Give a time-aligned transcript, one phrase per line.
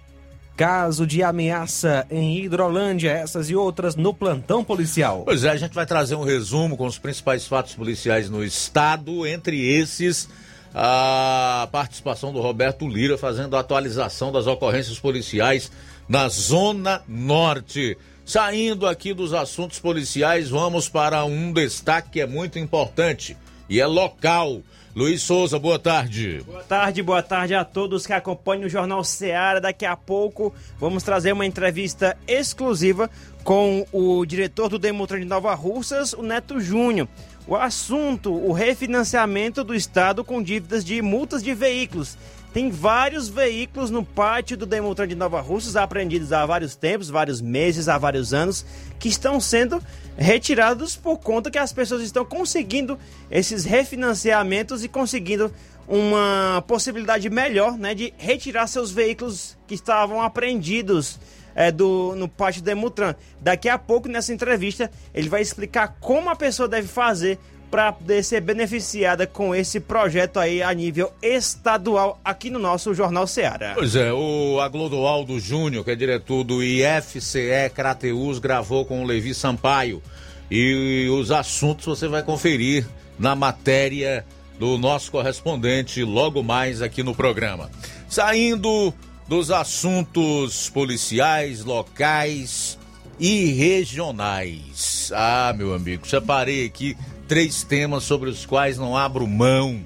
[0.62, 5.22] Caso de ameaça em Hidrolândia, essas e outras no plantão policial.
[5.24, 9.26] Pois é, a gente vai trazer um resumo com os principais fatos policiais no estado,
[9.26, 10.28] entre esses
[10.72, 15.68] a participação do Roberto Lira fazendo a atualização das ocorrências policiais
[16.08, 17.98] na Zona Norte.
[18.24, 23.36] Saindo aqui dos assuntos policiais, vamos para um destaque que é muito importante
[23.68, 24.62] e é local.
[24.94, 26.42] Luiz Souza, boa tarde.
[26.44, 29.58] Boa tarde, boa tarde a todos que acompanham o Jornal Seara.
[29.58, 33.10] Daqui a pouco vamos trazer uma entrevista exclusiva
[33.42, 37.08] com o diretor do Demutran de Nova Russas, o Neto Júnior.
[37.46, 42.18] O assunto, o refinanciamento do Estado com dívidas de multas de veículos.
[42.52, 47.40] Tem vários veículos no pátio do Demutran de Nova Russas, apreendidos há vários tempos, vários
[47.40, 48.66] meses, há vários anos,
[48.98, 49.82] que estão sendo
[50.18, 52.98] retirados por conta que as pessoas estão conseguindo
[53.30, 55.50] esses refinanciamentos e conseguindo
[55.88, 61.18] uma possibilidade melhor né, de retirar seus veículos que estavam apreendidos
[61.54, 63.14] é, do, no pátio do Demutran.
[63.40, 67.38] Daqui a pouco, nessa entrevista, ele vai explicar como a pessoa deve fazer
[67.72, 73.26] para poder ser beneficiada com esse projeto aí a nível estadual aqui no nosso Jornal
[73.26, 73.72] Ceará.
[73.74, 79.32] Pois é, o Aglodoaldo Júnior, que é diretor do IFCE Crateus, gravou com o Levi
[79.32, 80.02] Sampaio.
[80.50, 82.86] E os assuntos você vai conferir
[83.18, 84.22] na matéria
[84.58, 87.70] do nosso correspondente logo mais aqui no programa.
[88.06, 88.92] Saindo
[89.26, 92.78] dos assuntos policiais, locais
[93.18, 95.10] e regionais.
[95.14, 96.94] Ah, meu amigo, separei aqui
[97.32, 99.80] três temas sobre os quais não abro mão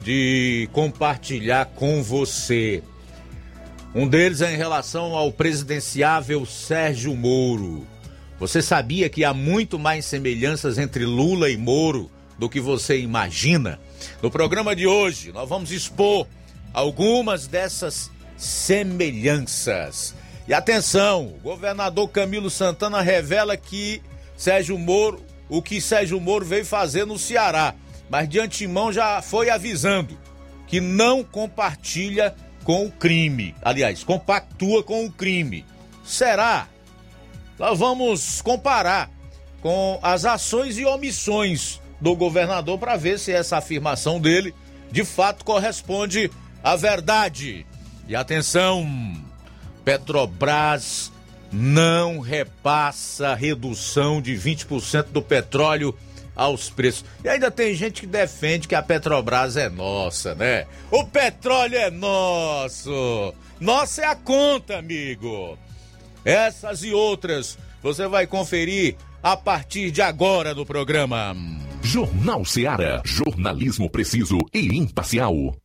[0.00, 2.82] de compartilhar com você.
[3.94, 7.86] Um deles é em relação ao presidenciável Sérgio Moro.
[8.40, 13.78] Você sabia que há muito mais semelhanças entre Lula e Moro do que você imagina?
[14.22, 16.26] No programa de hoje, nós vamos expor
[16.72, 20.14] algumas dessas semelhanças.
[20.48, 24.00] E atenção, o governador Camilo Santana revela que
[24.34, 27.74] Sérgio Moro o que Sérgio Moro veio fazer no Ceará,
[28.08, 30.18] mas de antemão já foi avisando
[30.66, 32.34] que não compartilha
[32.64, 33.54] com o crime.
[33.62, 35.64] Aliás, compactua com o crime.
[36.04, 36.68] Será?
[37.58, 39.10] Nós vamos comparar
[39.60, 44.54] com as ações e omissões do governador para ver se essa afirmação dele
[44.90, 46.30] de fato corresponde
[46.62, 47.66] à verdade.
[48.08, 48.86] E atenção,
[49.84, 51.12] Petrobras
[51.52, 55.94] não repassa redução de 20% do petróleo
[56.34, 57.04] aos preços.
[57.24, 60.66] E ainda tem gente que defende que a Petrobras é nossa, né?
[60.90, 63.34] O petróleo é nosso!
[63.58, 65.58] Nossa é a conta, amigo!
[66.24, 71.34] Essas e outras você vai conferir a partir de agora no programa.
[71.82, 73.00] Jornal Seara.
[73.04, 75.56] Jornalismo preciso e imparcial.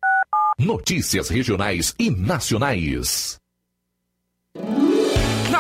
[0.57, 3.39] Notícias regionais e nacionais.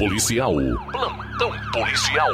[0.00, 0.54] Policial.
[0.90, 2.30] Plantão policial.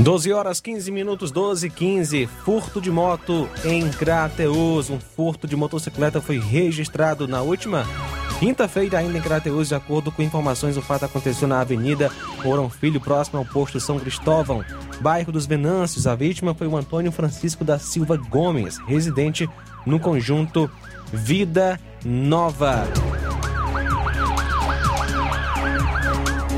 [0.00, 2.26] 12 horas 15 minutos, 12 e 15.
[2.44, 4.90] Furto de moto em Crateus.
[4.90, 7.86] Um furto de motocicleta foi registrado na última
[8.40, 9.68] quinta-feira, ainda em Crateus.
[9.68, 12.10] De acordo com informações, o fato aconteceu na Avenida
[12.44, 14.64] Mourão Filho, próximo ao posto São Cristóvão,
[15.00, 16.08] bairro dos Venâncios.
[16.08, 19.48] A vítima foi o Antônio Francisco da Silva Gomes, residente
[19.86, 20.68] no conjunto
[21.12, 22.84] Vida Nova.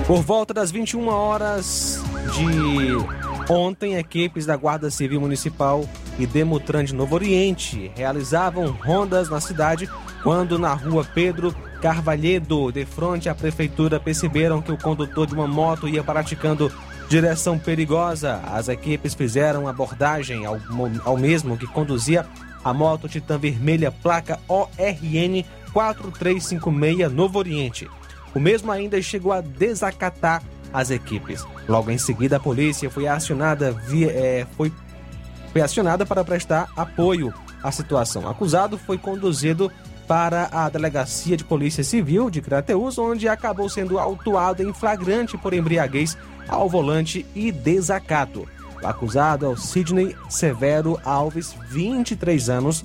[0.07, 2.03] Por volta das 21 horas
[2.35, 5.89] de ontem, equipes da Guarda Civil Municipal
[6.19, 9.89] e Demutran de Novo Oriente realizavam rondas na cidade
[10.23, 15.49] quando na rua Pedro Carvalhedo, de frente à prefeitura, perceberam que o condutor de uma
[15.49, 16.71] moto ia praticando
[17.09, 18.43] direção perigosa.
[18.53, 20.61] As equipes fizeram abordagem ao,
[21.07, 22.27] ao mesmo que conduzia
[22.69, 27.89] a moto Titan Vermelha, placa ORN 4356 Novo Oriente.
[28.35, 31.47] O mesmo ainda chegou a desacatar as equipes.
[31.67, 34.71] Logo em seguida, a polícia foi acionada, via, é, foi,
[35.51, 37.33] foi acionada para prestar apoio
[37.63, 38.25] à situação.
[38.25, 39.73] O acusado foi conduzido
[40.07, 45.55] para a Delegacia de Polícia Civil de Crateus, onde acabou sendo autuado em flagrante por
[45.55, 48.47] embriaguez ao volante e desacato.
[48.83, 52.85] Acusado é o Sidney Severo Alves, 23 anos,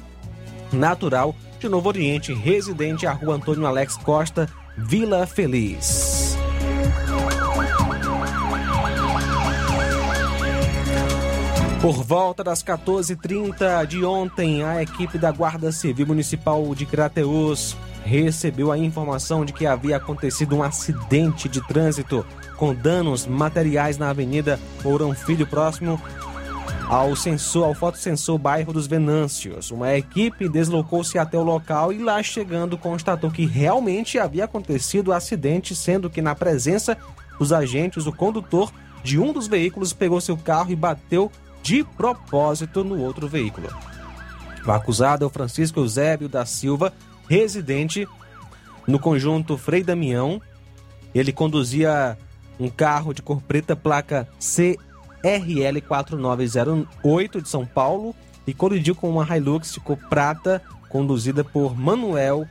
[0.72, 6.36] natural de Novo Oriente, residente à rua Antônio Alex Costa, Vila Feliz.
[11.82, 18.72] Por volta das 14h30 de ontem, a equipe da Guarda Civil Municipal de Crateus recebeu
[18.72, 22.26] a informação de que havia acontecido um acidente de trânsito
[22.58, 26.00] com danos materiais na Avenida Mourão Filho, próximo
[26.88, 29.72] ao sensor, ao fotossensor bairro dos Venâncios.
[29.72, 35.14] Uma equipe deslocou-se até o local e lá chegando constatou que realmente havia acontecido o
[35.14, 36.98] acidente, sendo que na presença
[37.40, 38.72] dos agentes, o condutor
[39.04, 41.32] de um dos veículos pegou seu carro e bateu
[41.62, 43.70] de propósito no outro veículo.
[44.66, 46.94] O acusado é o Francisco Eusébio da Silva,
[47.28, 48.08] residente
[48.88, 50.42] no conjunto Frei Damião.
[51.14, 52.18] Ele conduzia
[52.60, 58.16] um carro de cor preta, placa CRL 4908 de São Paulo,
[58.46, 62.46] e colidiu com uma Hilux de cor prata, conduzida por Manuel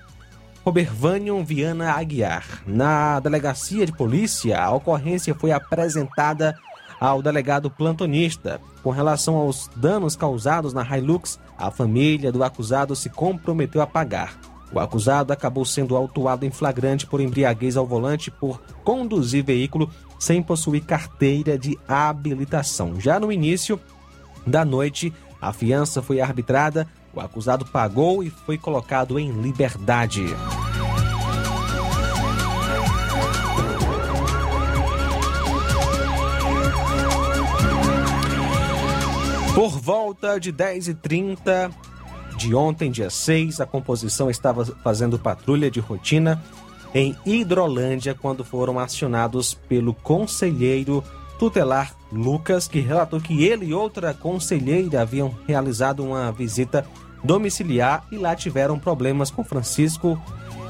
[0.64, 2.62] Robervânio Viana Aguiar.
[2.66, 6.56] Na delegacia de polícia, a ocorrência foi apresentada
[7.00, 8.60] ao delegado plantonista.
[8.82, 14.38] Com relação aos danos causados na Hilux, a família do acusado se comprometeu a pagar.
[14.72, 20.42] O acusado acabou sendo autuado em flagrante por embriaguez ao volante por conduzir veículo sem
[20.42, 22.98] possuir carteira de habilitação.
[22.98, 23.78] Já no início
[24.46, 30.24] da noite, a fiança foi arbitrada, o acusado pagou e foi colocado em liberdade.
[39.54, 41.70] Por volta de 10h30
[42.42, 46.42] de ontem, dia 6, a composição estava fazendo patrulha de rotina
[46.92, 51.02] em Hidrolândia quando foram acionados pelo conselheiro
[51.38, 56.86] tutelar Lucas, que relatou que ele e outra conselheira haviam realizado uma visita
[57.24, 60.20] domiciliar e lá tiveram problemas com Francisco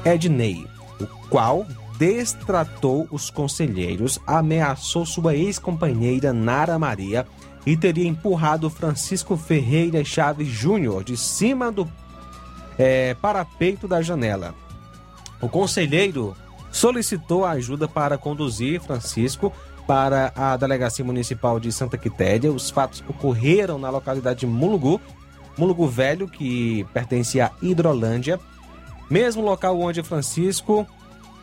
[0.05, 0.65] Ednei,
[1.01, 1.65] o qual
[1.97, 7.25] destratou os conselheiros, ameaçou sua ex-companheira Nara Maria
[7.65, 11.89] e teria empurrado Francisco Ferreira Chaves Júnior de cima do
[12.77, 14.53] é, parapeito da janela.
[15.41, 16.35] O conselheiro
[16.71, 19.53] solicitou ajuda para conduzir Francisco
[19.87, 22.51] para a Delegacia Municipal de Santa Quitéria.
[22.51, 24.99] Os fatos ocorreram na localidade de Mulugu,
[25.57, 28.39] Mulugu Velho, que pertence à Hidrolândia,
[29.09, 30.87] mesmo local onde Francisco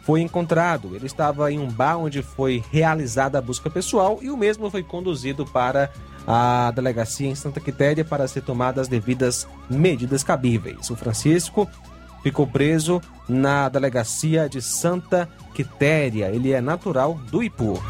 [0.03, 0.97] foi encontrado.
[0.97, 4.83] Ele estava em um bar onde foi realizada a busca pessoal e o mesmo foi
[4.83, 5.93] conduzido para
[6.33, 10.89] a delegacia em Santa Quitéria para ser tomadas as devidas medidas cabíveis.
[10.89, 11.69] O Francisco
[12.23, 16.27] ficou preso na delegacia de Santa Quitéria.
[16.29, 17.83] Ele é natural do Ipu.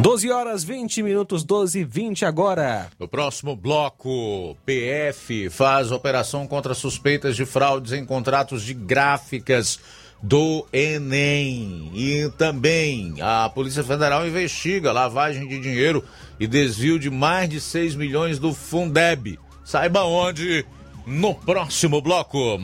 [0.00, 2.88] 12 horas 20 minutos, 12 e 20 agora.
[2.98, 9.78] No próximo bloco, PF faz operação contra suspeitas de fraudes em contratos de gráficas
[10.22, 11.90] do Enem.
[11.94, 16.04] E também a Polícia Federal investiga lavagem de dinheiro
[16.38, 19.38] e desvio de mais de 6 milhões do Fundeb.
[19.64, 20.64] Saiba onde
[21.06, 22.58] no próximo bloco.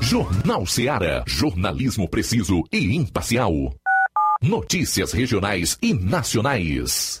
[0.00, 1.22] Jornal Seara.
[1.26, 3.52] Jornalismo preciso e imparcial.
[4.42, 7.20] Notícias regionais e nacionais.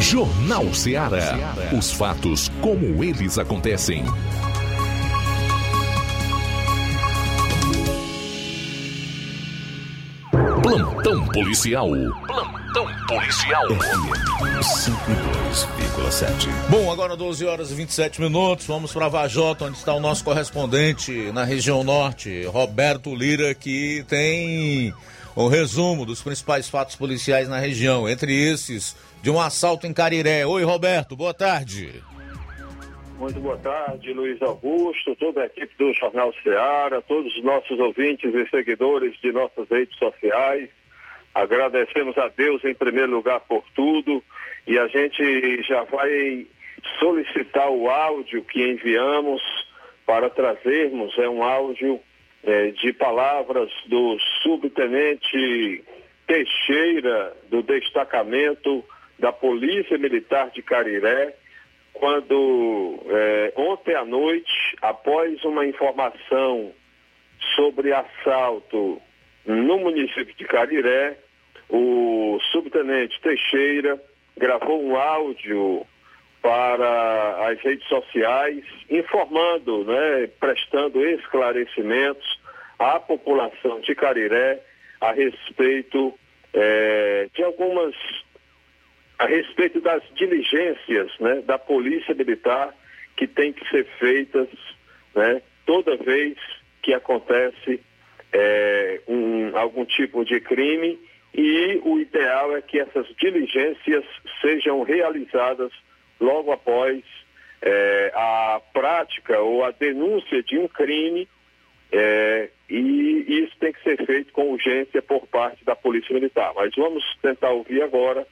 [0.00, 1.54] Jornal Ceará.
[1.76, 4.04] Os fatos como eles acontecem.
[10.62, 11.88] Plantão policial.
[12.26, 13.66] Plantão policial.
[13.68, 16.48] 102,7.
[16.68, 18.66] Bom, agora 12 horas e 27 minutos.
[18.66, 24.92] Vamos para Vajota, onde está o nosso correspondente na região norte, Roberto Lira, que tem
[25.36, 28.08] um resumo dos principais fatos policiais na região.
[28.08, 28.96] Entre esses,
[29.26, 30.46] de um assalto em Cariré.
[30.46, 32.00] Oi, Roberto, boa tarde.
[33.18, 38.32] Muito boa tarde, Luiz Augusto, toda a equipe do Jornal Ceará, todos os nossos ouvintes
[38.32, 40.70] e seguidores de nossas redes sociais.
[41.34, 44.22] Agradecemos a Deus em primeiro lugar por tudo
[44.64, 46.46] e a gente já vai
[47.00, 49.42] solicitar o áudio que enviamos
[50.06, 51.18] para trazermos.
[51.18, 51.98] É um áudio
[52.44, 55.82] é, de palavras do subtenente
[56.28, 58.84] Teixeira, do destacamento
[59.18, 61.34] da Polícia Militar de Cariré
[61.98, 66.72] quando é, ontem à noite, após uma informação
[67.54, 69.00] sobre assalto
[69.46, 71.16] no município de Cariré,
[71.70, 74.00] o subtenente Teixeira
[74.36, 75.86] gravou um áudio
[76.42, 82.40] para as redes sociais, informando, né, prestando esclarecimentos
[82.78, 84.60] à população de Cariré
[85.00, 86.12] a respeito
[86.52, 87.94] é, de algumas
[89.18, 92.74] a respeito das diligências né, da Polícia Militar
[93.16, 94.48] que tem que ser feitas
[95.14, 96.36] né, toda vez
[96.82, 97.80] que acontece
[98.32, 100.98] é, um, algum tipo de crime
[101.34, 104.04] e o ideal é que essas diligências
[104.40, 105.72] sejam realizadas
[106.20, 107.02] logo após
[107.62, 111.26] é, a prática ou a denúncia de um crime
[111.90, 116.52] é, e isso tem que ser feito com urgência por parte da Polícia Militar.
[116.54, 118.26] Mas vamos tentar ouvir agora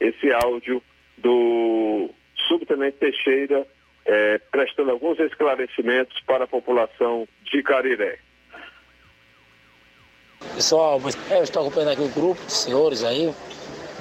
[0.00, 0.82] esse áudio
[1.18, 2.10] do
[2.48, 3.66] subtenente Teixeira
[4.04, 8.18] é, prestando alguns esclarecimentos para a população de Cariré.
[10.54, 13.32] Pessoal, eu estou acompanhando aqui o um grupo de senhores aí,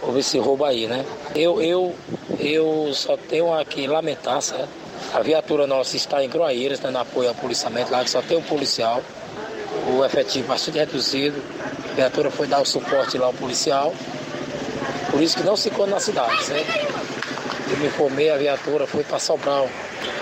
[0.02, 1.06] houve esse roubo aí, né?
[1.36, 1.94] Eu, eu,
[2.40, 4.70] eu só tenho aqui lamentar, certo?
[5.14, 8.42] A viatura nossa está em Groaíras, dando apoio ao policiamento lá, que só tem um
[8.42, 9.04] policial,
[9.88, 11.42] o efetivo bastante reduzido.
[11.92, 13.94] A viatura foi dar o suporte lá ao policial
[15.12, 16.71] por isso que não se encontra na cidade, certo?
[17.71, 19.69] Eu me informei, a viatura foi para Sobral,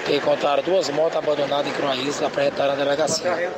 [0.06, 3.51] que encontraram duas motos abandonadas em Croaísa e apresentaram na delegacia.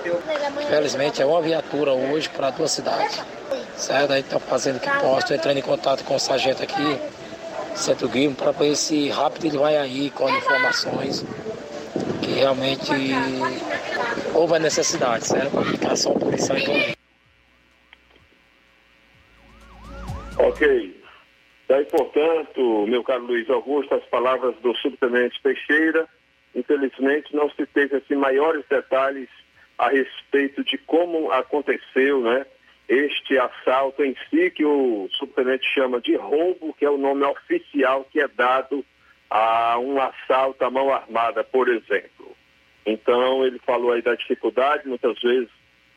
[0.62, 3.19] Infelizmente é uma viatura hoje para duas cidades.
[3.76, 4.12] Certo?
[4.12, 7.00] Aí estão fazendo que posso, entrando em contato com o sargento aqui,
[7.76, 11.24] Centro Guilherme, para ver se rápido ele vai aí com informações
[12.22, 12.91] que realmente
[14.34, 15.52] houve a necessidade, certo?
[15.52, 16.95] Para aplicação policial em
[20.38, 20.99] Ok.
[21.70, 26.10] Daí, portanto, meu caro Luiz Augusto, as palavras do subtenente Teixeira,
[26.56, 29.30] infelizmente não se teve assim maiores detalhes
[29.78, 32.44] a respeito de como aconteceu, né?
[32.88, 38.04] Este assalto em si, que o subtenente chama de roubo, que é o nome oficial
[38.12, 38.84] que é dado
[39.30, 42.36] a um assalto à mão armada, por exemplo.
[42.84, 45.50] Então, ele falou aí da dificuldade, muitas vezes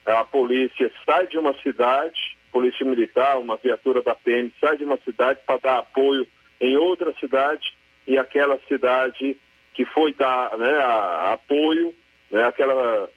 [0.05, 4.99] a polícia sai de uma cidade, polícia militar, uma viatura da PM sai de uma
[4.99, 6.27] cidade para dar apoio
[6.61, 7.75] em outra cidade
[8.07, 9.37] e aquela cidade
[9.75, 11.95] que foi dar né, a, apoio,
[12.31, 13.09] né, aquela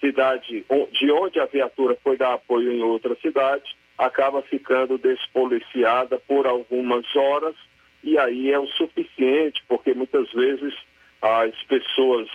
[0.00, 6.46] cidade de onde a viatura foi dar apoio em outra cidade, acaba ficando despoliciada por
[6.46, 7.54] algumas horas
[8.02, 10.74] e aí é o suficiente, porque muitas vezes
[11.20, 12.28] as pessoas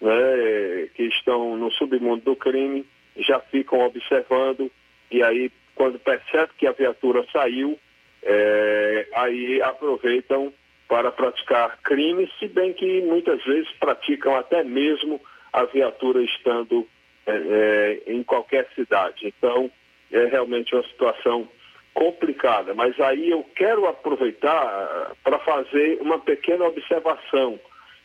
[0.00, 4.70] né, que estão no submundo do crime já ficam observando
[5.10, 7.78] e aí quando percebe que a viatura saiu,
[8.24, 10.52] é, aí aproveitam
[10.88, 15.20] para praticar crimes, se bem que muitas vezes praticam até mesmo
[15.52, 16.86] a viatura estando
[17.24, 19.28] é, é, em qualquer cidade.
[19.28, 19.70] Então,
[20.10, 21.48] é realmente uma situação
[21.94, 22.74] complicada.
[22.74, 27.60] Mas aí eu quero aproveitar para fazer uma pequena observação,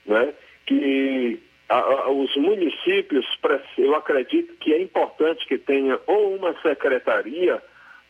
[0.06, 0.32] né?
[0.68, 1.42] que
[1.74, 3.26] a, a, os municípios,
[3.78, 7.62] eu acredito que é importante que tenha ou uma secretaria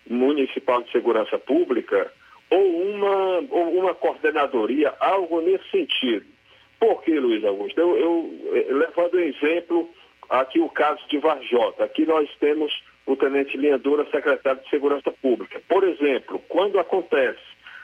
[0.08, 2.12] municipal de segurança pública
[2.50, 6.26] ou uma, ou uma coordenadoria, algo nesse sentido.
[6.80, 7.80] Por que, Luiz Augusto?
[7.80, 9.90] Eu, eu, eh, levando exemplo,
[10.30, 11.86] aqui o caso de Varjota.
[11.86, 12.74] Aqui nós temos
[13.06, 15.62] o Tenente Linha Dura, secretário de Segurança Pública.
[15.70, 17.40] Por exemplo, quando acontece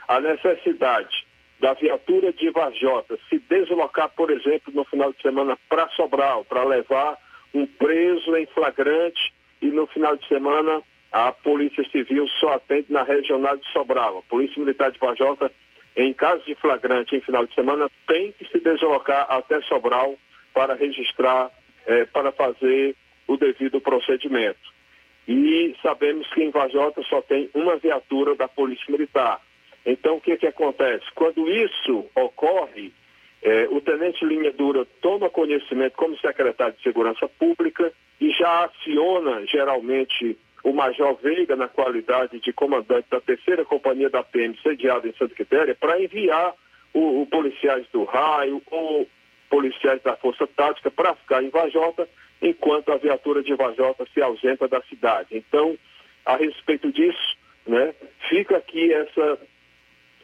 [0.08, 1.26] a necessidade
[1.60, 6.64] da viatura de Varjota se deslocar, por exemplo, no final de semana para Sobral, para
[6.64, 7.18] levar
[7.54, 13.04] um preso em flagrante e no final de semana a Polícia Civil só atende na
[13.04, 14.20] regional de Sobral.
[14.20, 15.52] A Polícia Militar de Varjota,
[15.96, 20.16] em caso de flagrante em final de semana, tem que se deslocar até Sobral
[20.54, 21.52] para registrar,
[21.88, 22.96] eh, para fazer
[23.28, 24.60] o devido procedimento.
[25.28, 29.42] E sabemos que em Vajota só tem uma viatura da Polícia Militar.
[29.86, 31.06] Então, o que, que acontece?
[31.16, 32.92] Quando isso ocorre,
[33.42, 39.46] eh, o Tenente Linha Dura toma conhecimento como secretário de Segurança Pública e já aciona,
[39.48, 45.14] geralmente, o Major Veiga, na qualidade de comandante da terceira companhia da PM, sediada em
[45.14, 46.54] Santa Quitéria, para enviar
[46.94, 49.08] o, o, policiais do raio ou
[49.50, 52.08] policiais da Força Tática para ficar em Vajota,
[52.42, 55.30] enquanto a viatura de Vajota se ausenta da cidade.
[55.32, 55.78] Então,
[56.26, 57.94] a respeito disso, né,
[58.28, 59.40] fica aqui essa,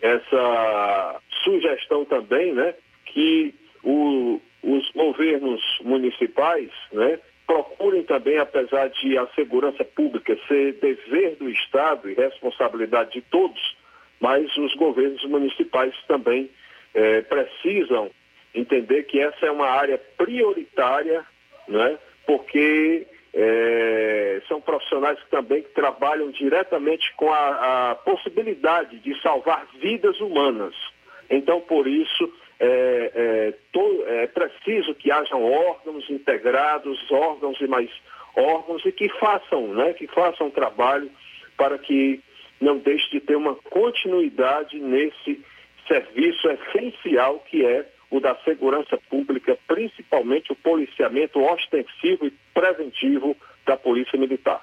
[0.02, 2.74] essa sugestão também, né,
[3.06, 3.54] que
[3.84, 11.50] o, os governos municipais, né, procurem também, apesar de a segurança pública ser dever do
[11.50, 13.78] Estado e responsabilidade de todos,
[14.20, 16.50] mas os governos municipais também
[16.94, 18.10] eh, precisam
[18.54, 21.24] entender que essa é uma área prioritária,
[21.68, 22.00] né?
[22.26, 30.20] porque eh, são profissionais que também trabalham diretamente com a, a possibilidade de salvar vidas
[30.22, 30.74] humanas.
[31.30, 37.90] Então, por isso, é, é, to, é, preciso que hajam órgãos integrados, órgãos e mais
[38.38, 41.12] órgãos e que façam, né, que façam trabalho
[41.58, 42.22] para que
[42.62, 45.44] não deixe de ter uma continuidade nesse
[45.88, 53.76] serviço essencial que é o da segurança pública, principalmente o policiamento ostensivo e preventivo da
[53.76, 54.62] Polícia Militar.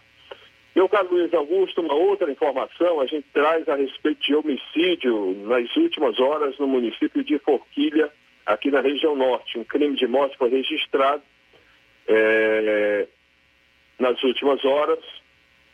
[0.74, 5.76] Meu caro Luiz Augusto, uma outra informação, a gente traz a respeito de homicídio nas
[5.76, 8.10] últimas horas no município de Forquilha,
[8.46, 9.58] aqui na região norte.
[9.58, 11.22] Um crime de morte foi registrado
[12.08, 13.06] é,
[13.98, 14.98] nas últimas horas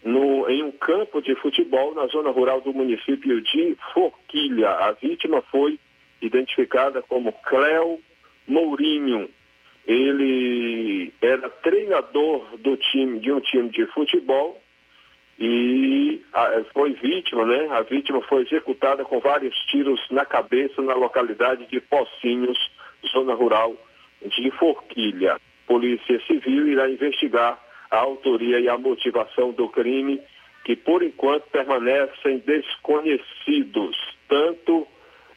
[0.03, 4.71] no, em um campo de futebol na zona rural do município de Forquilha.
[4.71, 5.79] A vítima foi
[6.21, 8.01] identificada como Cléo
[8.47, 9.29] Mourinho.
[9.87, 14.61] Ele era treinador do time, de um time de futebol
[15.39, 16.21] e
[16.73, 17.69] foi vítima, né?
[17.71, 22.59] A vítima foi executada com vários tiros na cabeça na localidade de Pocinhos,
[23.13, 23.77] zona rural
[24.21, 25.41] de Forquilha.
[25.67, 27.59] Polícia Civil irá investigar
[27.91, 30.21] a autoria e a motivação do crime,
[30.65, 33.97] que por enquanto permanecem desconhecidos,
[34.29, 34.87] tanto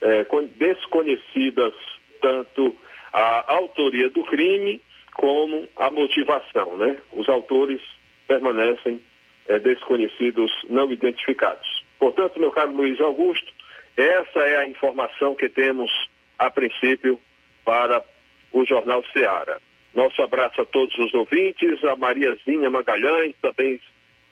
[0.02, 1.74] é, desconhecidas
[2.22, 2.76] tanto
[3.14, 4.82] a autoria do crime
[5.14, 6.98] como a motivação, né?
[7.12, 7.82] Os autores
[8.28, 9.02] permanecem
[9.48, 11.84] é, desconhecidos não identificados.
[12.00, 13.52] Portanto, meu caro Luiz Augusto,
[13.98, 15.92] essa é a informação que temos
[16.40, 17.20] a princípio
[17.66, 18.04] para
[18.52, 19.62] o Jornal Seara.
[19.94, 23.80] Nosso abraço a todos os ouvintes, a Mariazinha Magalhães, também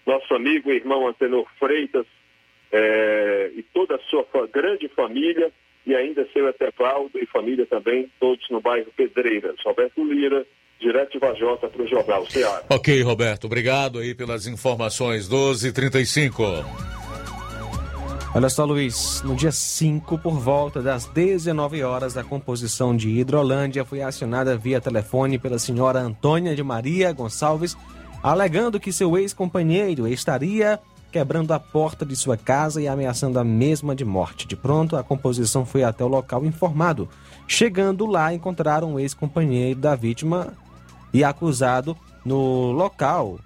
[0.06, 2.08] nosso amigo e irmão Antenor Freitas
[2.72, 5.52] é, e toda a sua grande família,
[5.86, 9.56] e ainda seu Etevaldo e família também, todos no bairro Pedreiras.
[9.66, 10.46] Roberto Lira,
[10.80, 12.64] direto de Vajota para o Jornal Ceará.
[12.70, 15.28] Ok, Roberto, obrigado aí pelas informações.
[15.28, 16.64] 12:35.
[18.36, 23.84] Olha só, Luiz, no dia 5, por volta das 19 horas, a composição de Hidrolândia
[23.84, 27.76] foi acionada via telefone pela senhora Antônia de Maria Gonçalves,
[28.22, 30.80] alegando que seu ex-companheiro estaria
[31.12, 34.48] quebrando a porta de sua casa e ameaçando a mesma de morte.
[34.48, 37.10] De pronto, a composição foi até o local informado.
[37.48, 40.54] Chegando lá, encontraram o ex-companheiro da vítima
[41.14, 43.40] e acusado no local,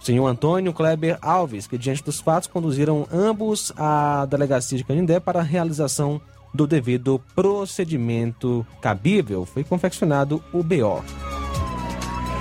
[0.00, 5.40] senhor Antônio Kleber Alves, que diante dos fatos conduziram ambos à delegacia de Canindé para
[5.40, 6.20] a realização
[6.52, 9.44] do devido procedimento cabível.
[9.44, 11.02] Foi confeccionado o BO.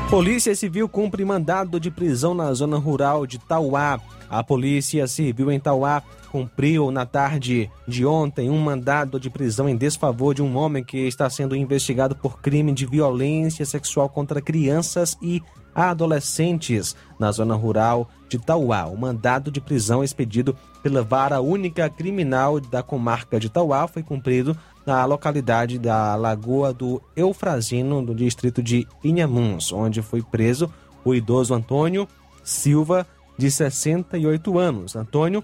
[0.10, 4.00] Polícia Civil cumpre mandado de prisão na zona rural de Tauá.
[4.30, 9.76] A Polícia Civil em Tauá cumpriu na tarde de ontem um mandado de prisão em
[9.76, 15.18] desfavor de um homem que está sendo investigado por crime de violência sexual contra crianças
[15.22, 15.42] e
[15.74, 18.86] adolescentes na zona rural de Tauá.
[18.86, 24.56] O mandado de prisão expedido pela Vara Única Criminal da comarca de Tauá foi cumprido
[24.86, 30.72] na localidade da Lagoa do Eufrazino, no distrito de Inhamuns, onde foi preso
[31.04, 32.08] o idoso Antônio
[32.44, 33.06] Silva,
[33.40, 34.98] de 68 anos.
[34.98, 35.42] Antônio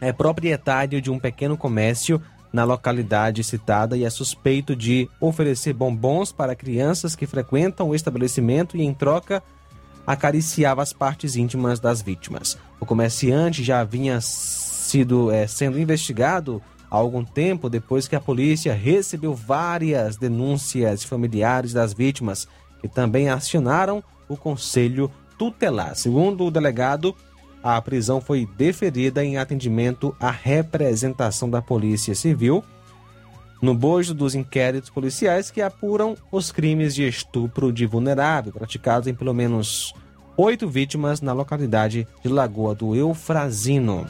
[0.00, 2.20] é proprietário de um pequeno comércio
[2.52, 8.76] na localidade citada e é suspeito de oferecer bombons para crianças que frequentam o estabelecimento
[8.76, 9.40] e, em troca,
[10.04, 12.58] acariciava as partes íntimas das vítimas.
[12.80, 18.74] O comerciante já vinha sido é, sendo investigado há algum tempo depois que a polícia
[18.74, 22.48] recebeu várias denúncias familiares das vítimas,
[22.80, 25.08] que também acionaram o conselho
[25.40, 25.96] tutelar.
[25.96, 27.16] Segundo o delegado,
[27.62, 32.62] a prisão foi deferida em atendimento à representação da Polícia Civil
[33.62, 39.14] no bojo dos inquéritos policiais que apuram os crimes de estupro de vulnerável praticados em
[39.14, 39.94] pelo menos
[40.36, 44.06] oito vítimas na localidade de Lagoa do Eufrazino.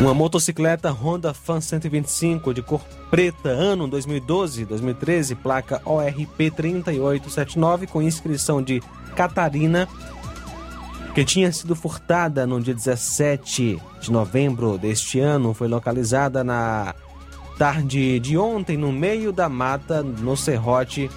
[0.00, 8.62] Uma motocicleta Honda Fan 125 de cor preta, ano 2012-2013, placa ORP 3879, com inscrição
[8.62, 8.82] de
[9.14, 9.86] Catarina,
[11.14, 16.94] que tinha sido furtada no dia 17 de novembro deste ano, foi localizada na
[17.58, 21.10] tarde de ontem no meio da mata no serrote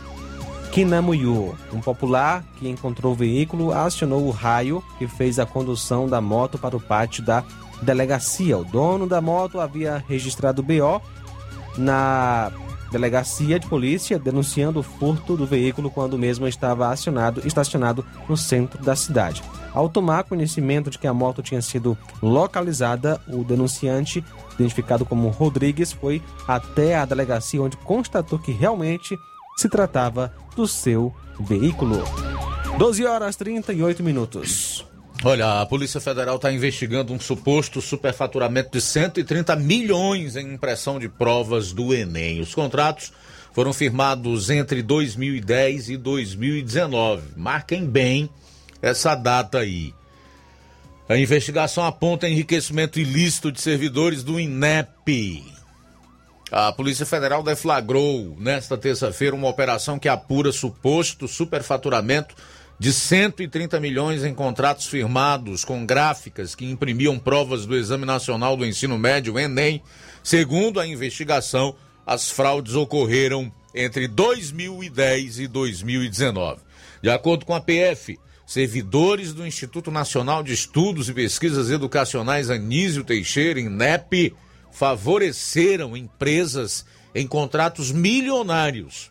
[0.74, 1.56] Kinamuyu.
[1.72, 6.58] Um popular que encontrou o veículo acionou o raio que fez a condução da moto
[6.58, 7.46] para o pátio da
[7.84, 8.58] delegacia.
[8.58, 11.02] O dono da moto havia registrado BO
[11.78, 12.52] na
[12.93, 18.82] delegacia de polícia denunciando o furto do veículo quando mesmo estava acionado, estacionado no centro
[18.84, 19.43] da cidade.
[19.74, 25.91] Ao tomar conhecimento de que a moto tinha sido localizada, o denunciante, identificado como Rodrigues,
[25.91, 29.17] foi até a delegacia onde constatou que realmente
[29.58, 32.04] se tratava do seu veículo.
[32.78, 34.92] 12 horas 38 minutos.
[35.26, 41.08] Olha, a Polícia Federal está investigando um suposto superfaturamento de 130 milhões em impressão de
[41.08, 42.42] provas do Enem.
[42.42, 43.14] Os contratos
[43.54, 47.22] foram firmados entre 2010 e 2019.
[47.38, 48.30] Marquem bem
[48.82, 49.94] essa data aí.
[51.08, 55.42] A investigação aponta enriquecimento ilícito de servidores do INEP.
[56.52, 62.36] A Polícia Federal deflagrou nesta terça-feira uma operação que apura suposto superfaturamento
[62.84, 68.65] de 130 milhões em contratos firmados com gráficas que imprimiam provas do Exame Nacional do
[68.65, 69.82] Ensino Médio, Enem.
[70.22, 76.60] Segundo a investigação, as fraudes ocorreram entre 2010 e 2019.
[77.02, 83.06] De acordo com a PF, servidores do Instituto Nacional de Estudos e Pesquisas Educacionais Anísio
[83.06, 84.36] Teixeira, INEP,
[84.74, 89.10] favoreceram empresas em contratos milionários.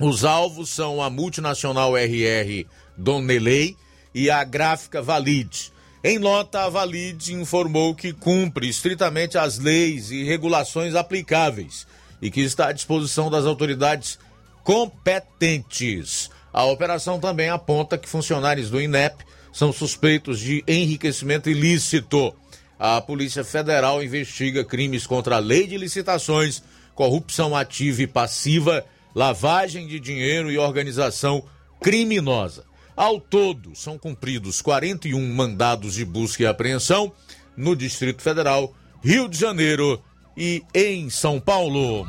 [0.00, 2.66] Os alvos são a multinacional RR
[2.96, 3.76] Donnelly
[4.14, 5.72] e a gráfica Valide.
[6.02, 11.86] Em nota, a Valide informou que cumpre estritamente as leis e regulações aplicáveis
[12.22, 14.18] e que está à disposição das autoridades
[14.62, 16.30] competentes.
[16.52, 22.34] A operação também aponta que funcionários do INEP são suspeitos de enriquecimento ilícito.
[22.78, 26.62] A Polícia Federal investiga crimes contra a lei de licitações,
[26.94, 31.42] corrupção ativa e passiva, lavagem de dinheiro e organização
[31.80, 32.64] criminosa.
[32.96, 37.12] Ao todo, são cumpridos 41 mandados de busca e apreensão
[37.54, 40.02] no Distrito Federal, Rio de Janeiro
[40.34, 42.06] e em São Paulo.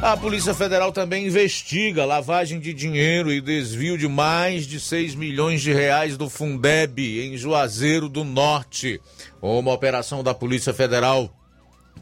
[0.00, 5.60] A Polícia Federal também investiga lavagem de dinheiro e desvio de mais de 6 milhões
[5.60, 8.98] de reais do Fundeb em Juazeiro do Norte.
[9.42, 11.30] Uma operação da Polícia Federal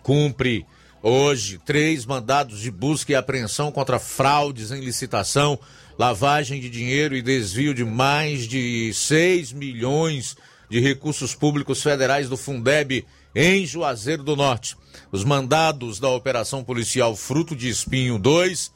[0.01, 0.65] cumpre
[1.03, 5.59] hoje três mandados de busca e apreensão contra fraudes em licitação
[5.99, 10.37] lavagem de dinheiro e desvio de mais de 6 milhões
[10.71, 14.77] de recursos públicos federais do Fundeb em Juazeiro do Norte.
[15.11, 18.71] Os mandados da Operação Policial Fruto de Espinho 2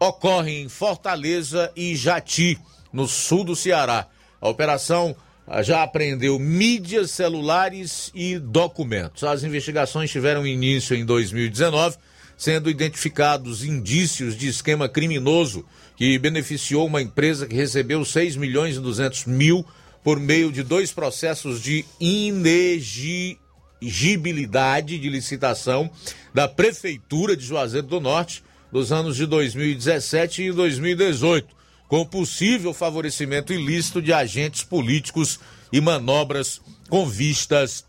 [0.00, 2.58] ocorrem em Fortaleza e Jati,
[2.92, 4.08] no sul do Ceará.
[4.40, 5.14] A operação
[5.62, 9.22] já apreendeu mídias celulares e documentos.
[9.22, 11.96] As investigações tiveram início em 2019,
[12.36, 15.64] sendo identificados indícios de esquema criminoso
[16.00, 19.62] que beneficiou uma empresa que recebeu 6 milhões e 200 mil
[20.02, 25.90] por meio de dois processos de inegibilidade de licitação
[26.32, 31.54] da Prefeitura de Juazeiro do Norte dos anos de 2017 e 2018,
[31.86, 35.38] com possível favorecimento ilícito de agentes políticos
[35.70, 37.84] e manobras com vistas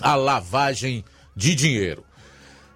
[0.00, 1.04] à lavagem
[1.34, 2.07] de dinheiro.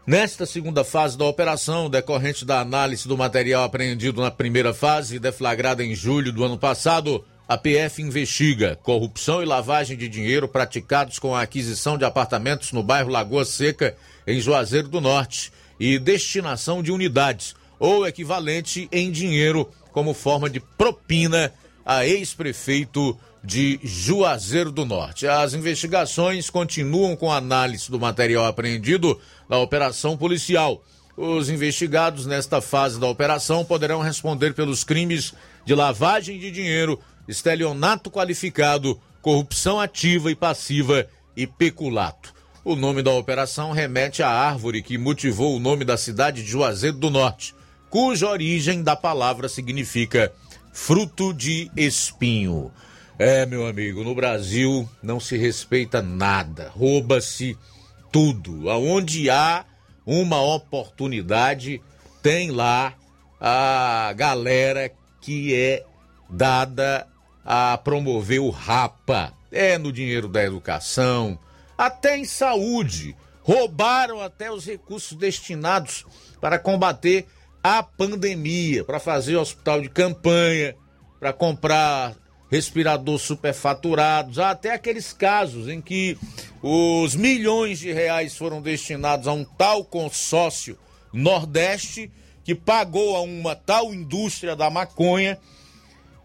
[0.04, 5.84] Nesta segunda fase da operação, decorrente da análise do material apreendido na primeira fase, deflagrada
[5.84, 11.36] em julho do ano passado, a PF investiga corrupção e lavagem de dinheiro praticados com
[11.36, 13.96] a aquisição de apartamentos no bairro Lagoa Seca,
[14.26, 20.58] em Juazeiro do Norte, e destinação de unidades ou equivalente em dinheiro como forma de
[20.58, 21.52] propina
[21.86, 25.26] a ex-prefeito de Juazeiro do Norte.
[25.26, 29.18] As investigações continuam com análise do material apreendido
[29.48, 30.82] na operação policial.
[31.16, 35.34] Os investigados nesta fase da operação poderão responder pelos crimes
[35.64, 42.32] de lavagem de dinheiro, estelionato qualificado, corrupção ativa e passiva e peculato.
[42.64, 46.96] O nome da operação remete à árvore que motivou o nome da cidade de Juazeiro
[46.96, 47.54] do Norte,
[47.90, 50.32] cuja origem da palavra significa
[50.72, 52.72] fruto de espinho.
[53.24, 57.56] É, meu amigo, no Brasil não se respeita nada, rouba-se
[58.10, 58.68] tudo.
[58.68, 59.64] Aonde há
[60.04, 61.80] uma oportunidade,
[62.20, 62.94] tem lá
[63.40, 65.84] a galera que é
[66.28, 67.06] dada
[67.44, 69.32] a promover o rapa.
[69.52, 71.38] É no dinheiro da educação,
[71.78, 73.14] até em saúde.
[73.42, 76.04] Roubaram até os recursos destinados
[76.40, 77.28] para combater
[77.62, 80.74] a pandemia, para fazer hospital de campanha,
[81.20, 82.16] para comprar
[82.52, 86.18] respiradores superfaturados, há até aqueles casos em que
[86.62, 90.78] os milhões de reais foram destinados a um tal consórcio
[91.14, 92.10] Nordeste
[92.44, 95.38] que pagou a uma tal indústria da maconha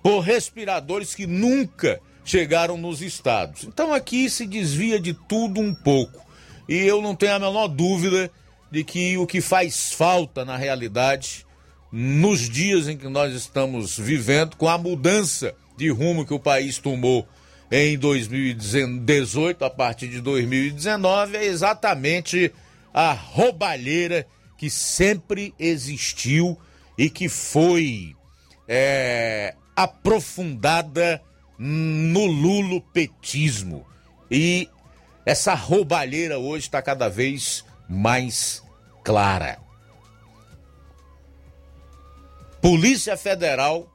[0.04, 3.64] por respiradores que nunca chegaram nos estados.
[3.64, 6.26] Então aqui se desvia de tudo um pouco.
[6.68, 8.30] E eu não tenho a menor dúvida
[8.70, 11.46] de que o que faz falta na realidade,
[11.90, 16.80] nos dias em que nós estamos vivendo, com a mudança de rumo que o país
[16.80, 17.28] tomou
[17.72, 22.54] em 2018, a partir de 2019, é exatamente
[22.94, 24.26] a roubalheira
[24.58, 26.58] que sempre existiu
[26.98, 28.16] e que foi
[28.68, 31.22] é, aprofundada
[31.60, 33.86] no lulopetismo.
[34.32, 34.70] E
[35.26, 38.64] essa roubalheira hoje está cada vez mais
[39.04, 39.60] clara.
[42.62, 43.88] Polícia Federal,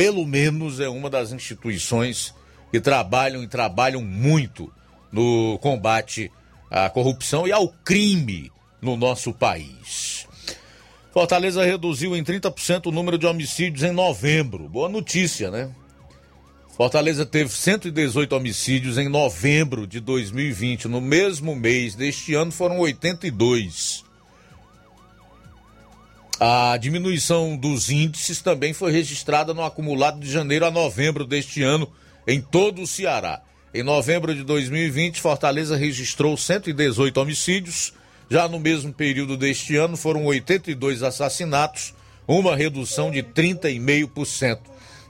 [0.00, 2.34] pelo menos, é uma das instituições
[2.72, 4.72] que trabalham e trabalham muito
[5.12, 6.32] no combate
[6.70, 10.26] à corrupção e ao crime no nosso país.
[11.12, 14.70] Fortaleza reduziu em 30% o número de homicídios em novembro.
[14.70, 15.70] Boa notícia, né?
[16.78, 20.88] Fortaleza teve 118 homicídios em novembro de 2020.
[20.88, 24.02] No mesmo mês deste ano foram 82.
[26.42, 31.86] A diminuição dos índices também foi registrada no acumulado de janeiro a novembro deste ano
[32.26, 33.42] em todo o Ceará.
[33.74, 37.92] Em novembro de 2020, Fortaleza registrou 118 homicídios.
[38.30, 41.92] Já no mesmo período deste ano, foram 82 assassinatos,
[42.26, 44.60] uma redução de 30,5%.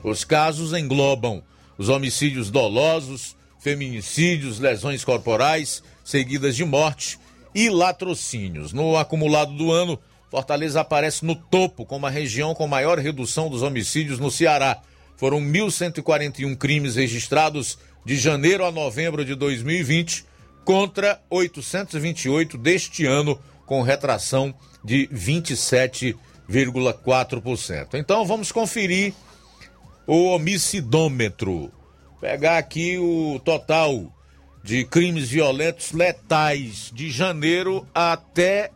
[0.03, 1.45] Os casos englobam
[1.79, 7.21] os homicídios dolosos, feminicídios, lesões corporais, seguidas de morte
[7.55, 8.73] e latrocínios.
[8.73, 9.97] No acumulado do ano,
[10.31, 14.81] Fortaleza aparece no topo como a região com maior redução dos homicídios no Ceará.
[15.17, 20.25] Foram 1.141 crimes registrados de janeiro a novembro de 2020
[20.65, 24.55] contra 828 deste ano, com retração
[24.85, 27.95] de 27,4%.
[27.95, 29.13] Então vamos conferir
[30.07, 31.73] o homicidômetro.
[32.21, 34.13] Pegar aqui o total
[34.63, 38.71] de crimes violentos letais de janeiro até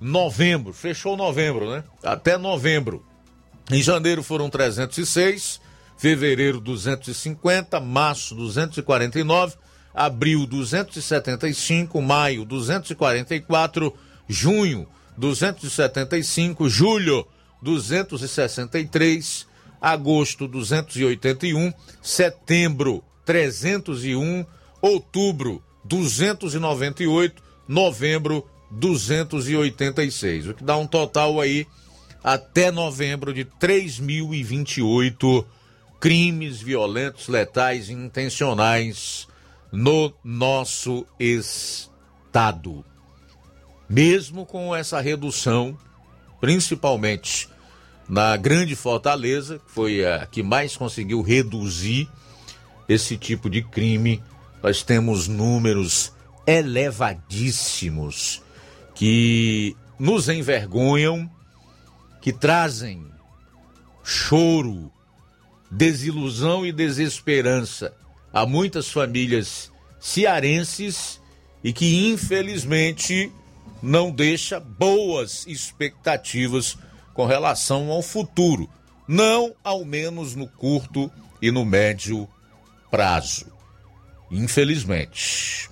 [0.00, 0.72] novembro.
[0.72, 1.84] Fechou novembro, né?
[2.02, 3.04] Até novembro.
[3.70, 5.60] Em janeiro foram 306,
[5.98, 9.56] fevereiro 250, março 249,
[9.92, 13.94] abril 275, maio 244,
[14.26, 17.26] junho 275, julho
[17.60, 19.46] 263,
[19.80, 24.46] agosto 281, setembro 301,
[24.80, 31.66] outubro 298, novembro 286, o que dá um total aí
[32.22, 35.44] até novembro de 3.028
[36.00, 39.28] crimes violentos, letais e intencionais
[39.72, 42.84] no nosso estado.
[43.88, 45.78] Mesmo com essa redução,
[46.40, 47.48] principalmente
[48.08, 52.08] na Grande Fortaleza, que foi a que mais conseguiu reduzir
[52.88, 54.20] esse tipo de crime,
[54.62, 56.12] nós temos números
[56.46, 58.42] elevadíssimos
[58.98, 61.30] que nos envergonham,
[62.20, 63.06] que trazem
[64.02, 64.90] choro,
[65.70, 67.94] desilusão e desesperança
[68.32, 69.70] a muitas famílias
[70.00, 71.20] cearenses
[71.62, 73.30] e que infelizmente
[73.80, 76.76] não deixa boas expectativas
[77.14, 78.68] com relação ao futuro,
[79.06, 81.08] não ao menos no curto
[81.40, 82.28] e no médio
[82.90, 83.46] prazo.
[84.28, 85.70] Infelizmente.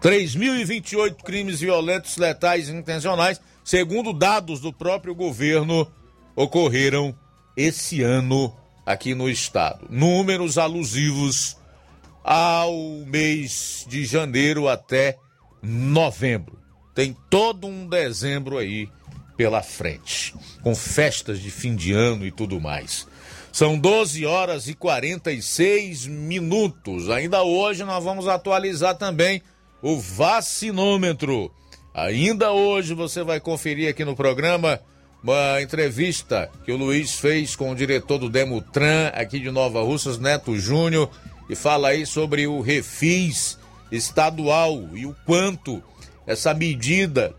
[0.00, 5.86] 3.028 crimes violentos, letais e intencionais, segundo dados do próprio governo,
[6.34, 7.14] ocorreram
[7.56, 8.54] esse ano
[8.86, 9.86] aqui no estado.
[9.90, 11.56] Números alusivos
[12.24, 12.74] ao
[13.06, 15.18] mês de janeiro até
[15.62, 16.58] novembro.
[16.94, 18.88] Tem todo um dezembro aí
[19.36, 23.06] pela frente, com festas de fim de ano e tudo mais.
[23.52, 27.10] São 12 horas e 46 minutos.
[27.10, 29.42] Ainda hoje nós vamos atualizar também
[29.82, 31.50] o vacinômetro.
[31.92, 34.80] Ainda hoje você vai conferir aqui no programa
[35.22, 40.18] uma entrevista que o Luiz fez com o diretor do Demutran aqui de Nova Russas,
[40.18, 41.10] Neto Júnior,
[41.48, 43.58] e fala aí sobre o refis
[43.90, 45.82] estadual e o quanto
[46.26, 47.34] essa medida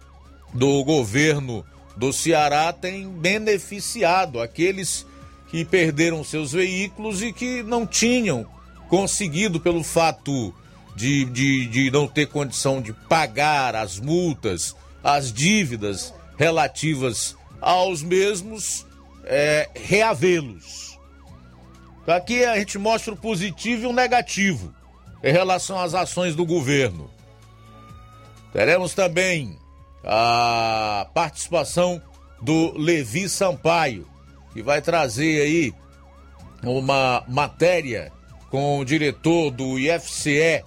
[0.54, 1.66] do governo
[1.96, 5.06] do Ceará tem beneficiado aqueles
[5.50, 8.46] que perderam seus veículos e que não tinham
[8.89, 10.54] conseguido, pelo fato
[10.96, 18.86] de, de, de não ter condição de pagar as multas, as dívidas relativas aos mesmos,
[19.26, 21.00] é, reavê-los.
[22.02, 24.74] Então aqui a gente mostra o positivo e o negativo
[25.24, 27.10] em relação às ações do governo.
[28.52, 29.58] Teremos também
[30.04, 32.02] a participação
[32.42, 34.08] do Levi Sampaio,
[34.52, 35.74] que vai trazer aí
[36.64, 38.12] uma matéria
[38.50, 40.64] com o diretor do IFCE,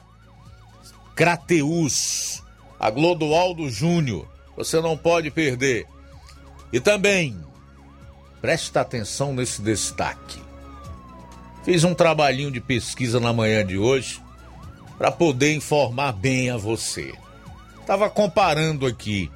[1.14, 2.42] Crateus,
[2.78, 4.28] a Glodoaldo Júnior.
[4.56, 5.86] Você não pode perder.
[6.72, 7.36] E também,
[8.40, 10.42] presta atenção nesse destaque.
[11.64, 14.20] Fiz um trabalhinho de pesquisa na manhã de hoje
[14.98, 17.14] para poder informar bem a você.
[17.80, 19.30] Estava comparando aqui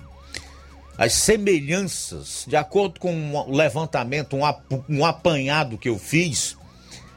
[0.97, 4.43] as semelhanças, de acordo com um levantamento, um,
[4.89, 6.57] um apanhado que eu fiz,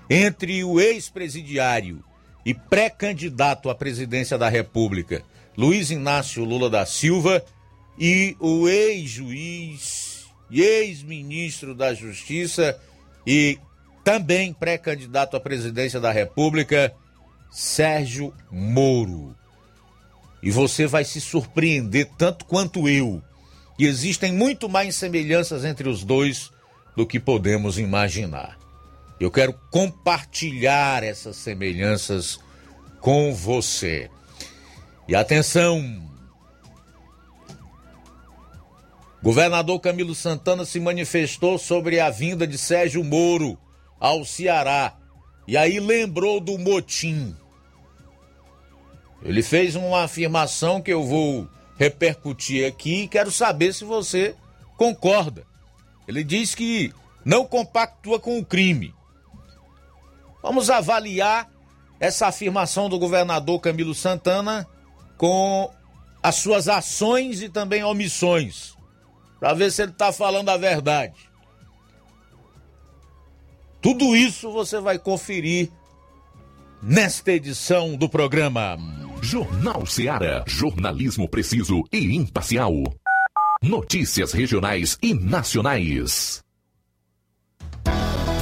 [0.08, 2.04] entre o ex-presidiário
[2.46, 5.24] e pré-candidato à presidência da República,
[5.58, 7.44] Luiz Inácio Lula da Silva,
[8.00, 12.80] e o ex-juiz e ex-ministro da Justiça
[13.26, 13.60] e
[14.04, 16.94] também pré-candidato à presidência da República,
[17.52, 19.36] Sérgio Moro.
[20.42, 23.22] E você vai se surpreender tanto quanto eu,
[23.78, 26.52] que existem muito mais semelhanças entre os dois
[26.96, 28.61] do que podemos imaginar.
[29.22, 32.40] Eu quero compartilhar essas semelhanças
[33.00, 34.10] com você.
[35.08, 36.10] E atenção!
[39.22, 43.60] Governador Camilo Santana se manifestou sobre a vinda de Sérgio Moro
[44.00, 44.98] ao Ceará
[45.48, 47.36] e aí lembrou do motim.
[49.22, 51.48] Ele fez uma afirmação que eu vou
[51.78, 54.34] repercutir aqui e quero saber se você
[54.76, 55.46] concorda.
[56.08, 56.92] Ele diz que
[57.24, 58.96] não compactua com o crime.
[60.42, 61.50] Vamos avaliar
[62.00, 64.68] essa afirmação do governador Camilo Santana
[65.18, 65.72] com
[66.24, 68.76] as suas ações e também omissões,
[69.40, 71.14] para ver se ele está falando a verdade.
[73.82, 75.72] Tudo isso você vai conferir
[76.82, 78.78] nesta edição do programa.
[79.22, 80.44] Jornal Seara.
[80.48, 82.74] Jornalismo preciso e imparcial.
[83.62, 86.44] Notícias regionais e nacionais.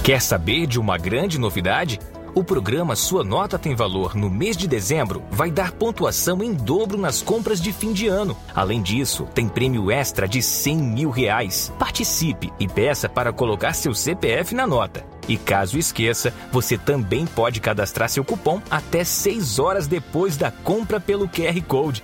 [0.10, 1.99] Quer saber de uma grande novidade?
[2.34, 6.97] O programa Sua Nota Tem Valor no mês de dezembro vai dar pontuação em dobro
[6.97, 8.36] nas compras de fim de ano.
[8.55, 11.72] Além disso, tem prêmio extra de 100 mil reais.
[11.78, 15.05] Participe e peça para colocar seu CPF na nota.
[15.28, 20.99] E caso esqueça, você também pode cadastrar seu cupom até 6 horas depois da compra
[20.99, 22.03] pelo QR Code.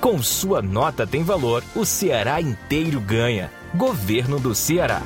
[0.00, 3.48] Com Sua Nota Tem Valor, o Ceará inteiro ganha.
[3.76, 5.02] Governo do Ceará.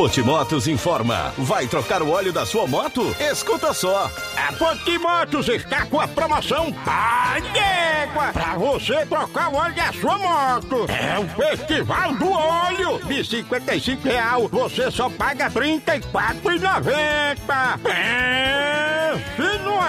[0.00, 1.30] Potimotos informa.
[1.36, 3.14] Vai trocar o óleo da sua moto?
[3.20, 4.10] Escuta só.
[4.34, 10.16] A Potimotos está com a promoção Pai d'Égua para você trocar o óleo da sua
[10.16, 10.86] moto.
[10.88, 12.98] É o Festival do Óleo.
[13.04, 17.78] De 55 real, você só paga R$ 34,90.
[17.82, 18.99] Pense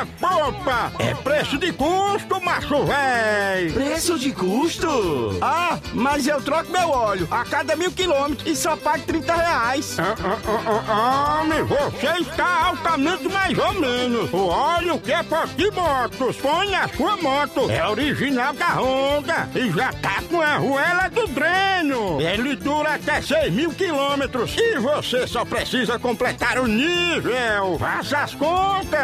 [0.06, 0.92] popa.
[1.00, 3.72] É preço de custo, macho véi.
[3.72, 5.38] Preço de custo?
[5.42, 9.98] Ah, mas eu troco meu óleo a cada mil quilômetros e só pago 30 reais.
[10.00, 14.30] Ah, ah, ah, ah, Homem, você está altamente mais ou menos.
[14.34, 16.38] O que é Potimotos.
[16.38, 17.70] Põe a sua moto.
[17.70, 19.50] É original da Honda.
[19.56, 22.22] E já tá com a arruela do dreno.
[22.22, 24.56] Ele dura até 6 mil quilômetros.
[24.58, 27.78] E você só precisa completar o nível.
[27.80, 29.00] Faça as contas.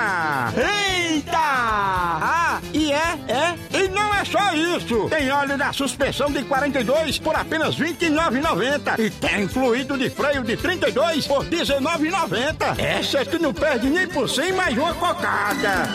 [0.88, 1.38] Eita!
[1.38, 3.78] Ah, e é, é.
[3.78, 5.10] E não é só isso.
[5.10, 9.00] Tem óleo da suspensão de 42 por apenas R$ 29,90.
[9.00, 12.80] E tem fluido de freio de 32 por R$ 19,90.
[12.80, 15.90] Essa é que não perde nem por 100 mais uma cocada.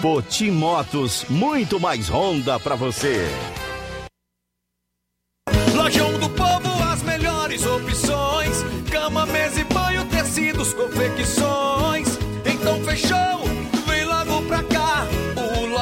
[0.00, 3.26] Poti Motos, muito mais Honda pra você.
[5.74, 11.55] Lojão do Povo, as melhores opções: cama, mesa e banho, tecidos, confecções.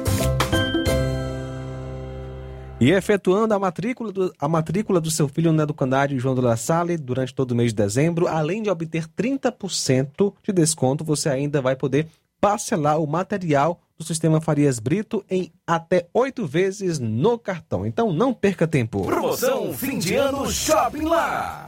[2.81, 6.57] E efetuando a matrícula, do, a matrícula do seu filho no Educandário João de La
[6.57, 11.61] Salle durante todo o mês de dezembro, além de obter 30% de desconto, você ainda
[11.61, 12.07] vai poder
[12.41, 17.85] parcelar o material do sistema Farias Brito em até oito vezes no cartão.
[17.85, 19.05] Então não perca tempo.
[19.05, 21.67] Promoção fim de ano Shopping Lá.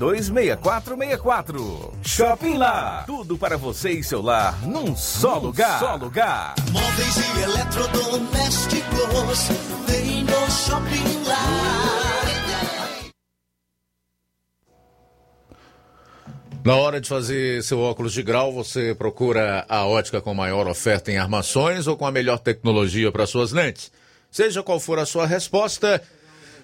[0.01, 1.93] 6464.
[2.03, 3.03] Shopping Lá.
[3.05, 5.79] Tudo para você e seu lar num só Num lugar.
[5.79, 6.55] só lugar.
[6.71, 9.49] Móveis e eletrodomésticos,
[9.87, 12.21] vem no Shopping Lar.
[16.63, 21.11] Na hora de fazer seu óculos de grau, você procura a ótica com maior oferta
[21.11, 23.91] em armações ou com a melhor tecnologia para suas lentes?
[24.31, 26.01] Seja qual for a sua resposta,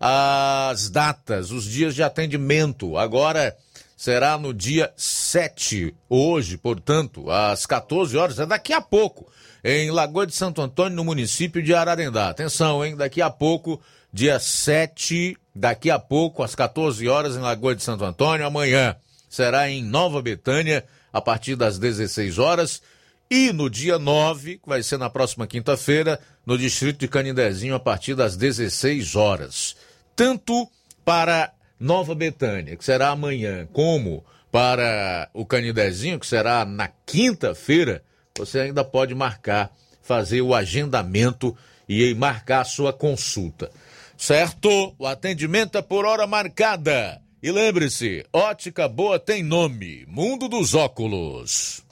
[0.00, 2.96] as datas, os dias de atendimento.
[2.96, 3.56] Agora
[3.96, 9.26] será no dia 7, hoje, portanto, às 14 horas, é daqui a pouco,
[9.64, 12.28] em Lagoa de Santo Antônio, no município de Ararendá.
[12.28, 12.94] Atenção, hein?
[12.94, 13.80] Daqui a pouco,
[14.12, 18.46] dia 7, daqui a pouco, às 14 horas, em Lagoa de Santo Antônio.
[18.46, 18.94] Amanhã
[19.28, 22.82] será em Nova Betânia, a partir das 16 horas.
[23.28, 27.80] E no dia 9, que vai ser na próxima quinta-feira, no distrito de Canindezinho, a
[27.80, 29.74] partir das 16 horas.
[30.16, 30.66] Tanto
[31.04, 38.02] para Nova Betânia, que será amanhã, como para o Canindezinho, que será na quinta-feira,
[38.36, 39.70] você ainda pode marcar,
[40.02, 41.54] fazer o agendamento
[41.86, 43.70] e marcar a sua consulta.
[44.16, 44.94] Certo?
[44.98, 47.20] O atendimento é por hora marcada.
[47.42, 51.84] E lembre-se, ótica boa tem nome, Mundo dos Óculos.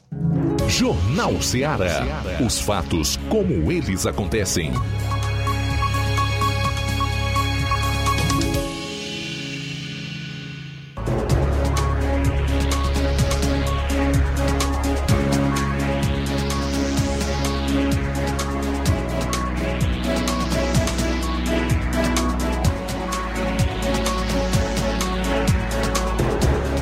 [0.69, 2.03] Jornal Ceará.
[2.45, 4.73] Os fatos como eles acontecem.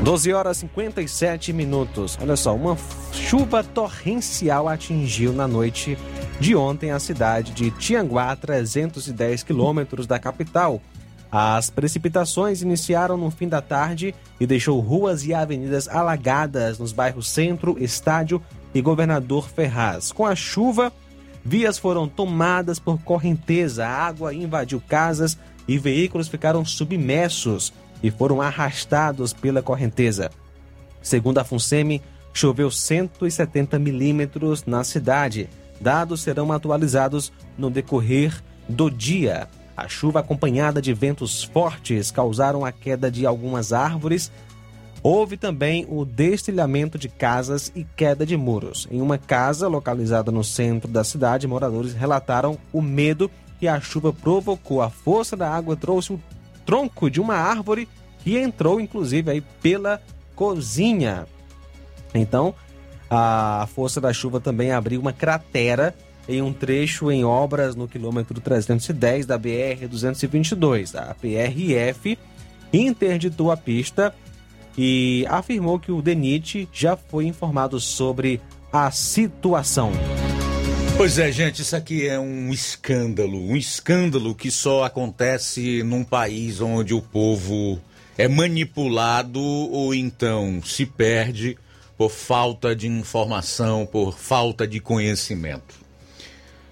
[0.03, 2.19] Doze horas e 57 minutos.
[2.21, 2.77] Olha só, uma
[3.13, 5.97] chuva torrencial atingiu na noite
[6.41, 10.83] de ontem a cidade de Tianguá, 310 quilômetros da capital.
[11.31, 17.29] As precipitações iniciaram no fim da tarde e deixou ruas e avenidas alagadas nos bairros
[17.29, 18.43] Centro, Estádio
[18.75, 20.11] e Governador Ferraz.
[20.11, 20.93] Com a chuva,
[21.45, 25.39] vias foram tomadas por correnteza, a água invadiu casas
[25.69, 27.73] e veículos ficaram submersos
[28.03, 30.31] e foram arrastados pela correnteza.
[31.03, 35.49] Segundo a FUNSEMI, choveu 170 milímetros na cidade.
[35.81, 39.49] Dados serão atualizados no decorrer do dia.
[39.77, 44.31] A chuva acompanhada de ventos fortes causaram a queda de algumas árvores.
[45.03, 48.87] Houve também o destilhamento de casas e queda de muros.
[48.91, 54.13] Em uma casa localizada no centro da cidade, moradores relataram o medo que a chuva
[54.13, 54.81] provocou.
[54.81, 56.21] A força da água trouxe o
[56.65, 57.89] tronco de uma árvore
[58.23, 60.01] que entrou, inclusive, aí pela
[60.35, 61.27] cozinha.
[62.15, 62.55] Então,
[63.11, 65.95] a força da chuva também abriu uma cratera
[66.29, 70.95] em um trecho em obras no quilômetro 310 da BR-222.
[70.95, 72.19] A PRF
[72.73, 74.15] interditou a pista
[74.79, 78.41] e afirmou que o DENIT já foi informado sobre
[78.73, 79.93] a situação.
[80.97, 83.39] Pois é, gente, isso aqui é um escândalo.
[83.39, 87.81] Um escândalo que só acontece num país onde o povo
[88.17, 91.59] é manipulado ou então se perde
[91.97, 95.83] por falta de informação, por falta de conhecimento.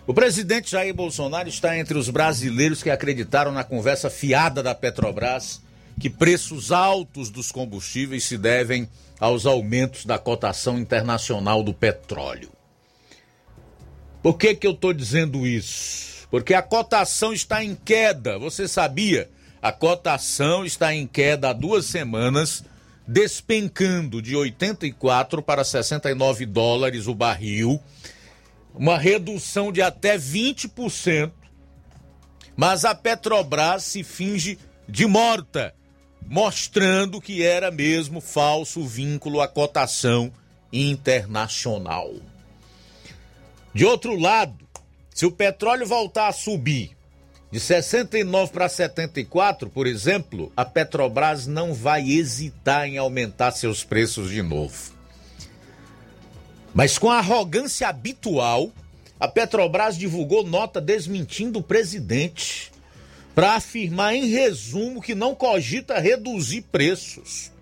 [0.06, 5.60] O presidente Jair Bolsonaro está entre os brasileiros que acreditaram na conversa fiada da Petrobras
[5.98, 12.59] que preços altos dos combustíveis se devem aos aumentos da cotação internacional do petróleo.
[14.22, 16.28] Por que, que eu estou dizendo isso?
[16.30, 18.38] Porque a cotação está em queda.
[18.38, 19.30] Você sabia?
[19.62, 22.64] A cotação está em queda há duas semanas,
[23.06, 27.80] despencando de 84 para 69 dólares o barril,
[28.74, 31.32] uma redução de até 20%.
[32.56, 35.74] Mas a Petrobras se finge de morta,
[36.26, 40.30] mostrando que era mesmo falso o vínculo à cotação
[40.72, 42.12] internacional.
[43.72, 44.66] De outro lado,
[45.14, 46.96] se o petróleo voltar a subir
[47.52, 54.30] de 69 para 74, por exemplo, a Petrobras não vai hesitar em aumentar seus preços
[54.30, 54.92] de novo.
[56.72, 58.70] Mas com a arrogância habitual,
[59.18, 62.72] a Petrobras divulgou nota desmentindo o presidente
[63.34, 67.52] para afirmar em resumo que não cogita reduzir preços.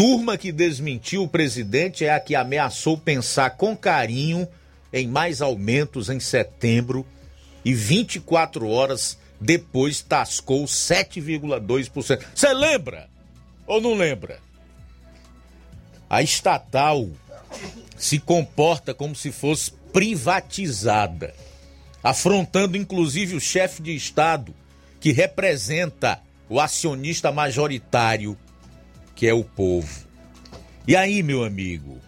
[0.00, 4.48] Turma que desmentiu o presidente é a que ameaçou pensar com carinho
[4.90, 7.06] em mais aumentos em setembro
[7.62, 12.24] e 24 horas depois tascou 7,2%.
[12.34, 13.10] Você lembra
[13.66, 14.40] ou não lembra?
[16.08, 17.06] A estatal
[17.94, 21.34] se comporta como se fosse privatizada,
[22.02, 24.54] afrontando inclusive o chefe de Estado,
[24.98, 28.34] que representa o acionista majoritário,
[29.14, 30.06] que é o povo.
[30.86, 31.98] E aí, meu amigo,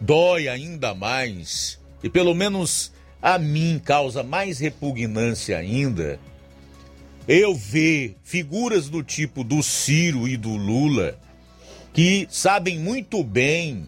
[0.00, 6.18] dói ainda mais, e pelo menos a mim causa mais repugnância ainda,
[7.28, 11.16] eu ver figuras do tipo do Ciro e do Lula
[11.92, 13.86] que sabem muito bem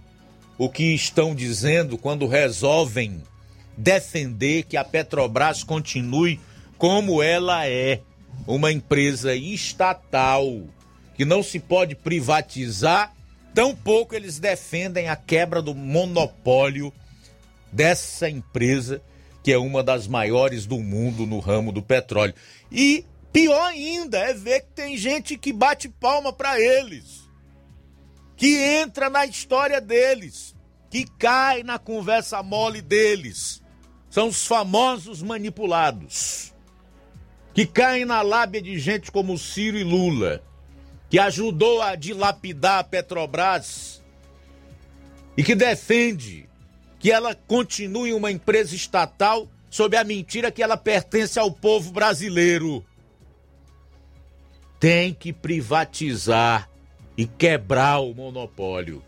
[0.56, 3.22] o que estão dizendo quando resolvem
[3.76, 6.38] defender que a Petrobras continue
[6.78, 8.00] como ela é,
[8.46, 10.62] uma empresa estatal
[11.14, 13.14] que não se pode privatizar,
[13.54, 16.92] tampouco eles defendem a quebra do monopólio
[17.72, 19.00] dessa empresa
[19.44, 22.34] que é uma das maiores do mundo no ramo do petróleo.
[22.72, 27.28] E pior ainda é ver que tem gente que bate palma para eles,
[28.38, 30.56] que entra na história deles,
[30.88, 33.62] que cai na conversa mole deles.
[34.08, 36.54] São os famosos manipulados,
[37.52, 40.42] que caem na lábia de gente como Ciro e Lula,
[41.14, 44.02] que ajudou a dilapidar a Petrobras
[45.36, 46.48] e que defende
[46.98, 52.84] que ela continue uma empresa estatal sob a mentira que ela pertence ao povo brasileiro.
[54.80, 56.68] Tem que privatizar
[57.16, 59.00] e quebrar o monopólio,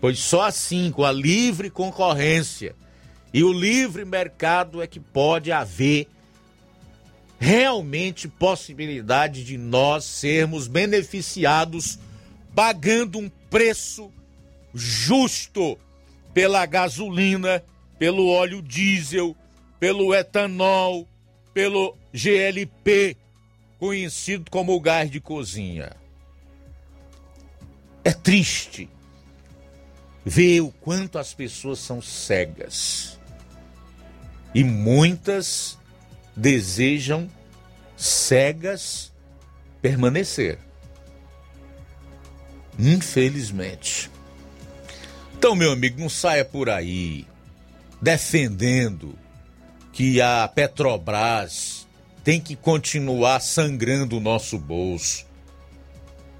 [0.00, 2.74] pois só assim, com a livre concorrência
[3.30, 6.08] e o livre mercado, é que pode haver
[7.42, 11.98] realmente possibilidade de nós sermos beneficiados
[12.54, 14.12] pagando um preço
[14.72, 15.76] justo
[16.32, 17.60] pela gasolina,
[17.98, 19.36] pelo óleo diesel,
[19.80, 21.08] pelo etanol,
[21.52, 23.16] pelo GLP,
[23.76, 25.96] conhecido como gás de cozinha.
[28.04, 28.88] É triste
[30.24, 33.18] ver o quanto as pessoas são cegas.
[34.54, 35.76] E muitas
[36.36, 37.30] desejam
[37.96, 39.12] cegas
[39.80, 40.58] permanecer.
[42.78, 44.10] Infelizmente.
[45.36, 47.26] Então, meu amigo, não saia por aí
[48.00, 49.16] defendendo
[49.92, 51.86] que a Petrobras
[52.24, 55.26] tem que continuar sangrando o nosso bolso,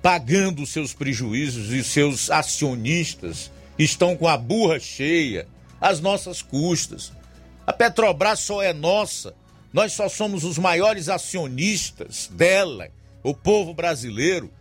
[0.00, 5.46] pagando seus prejuízos e seus acionistas estão com a burra cheia,
[5.80, 7.12] às nossas custas.
[7.66, 9.34] A Petrobras só é nossa,
[9.72, 12.90] nós só somos os maiores acionistas dela,
[13.22, 14.52] o povo brasileiro,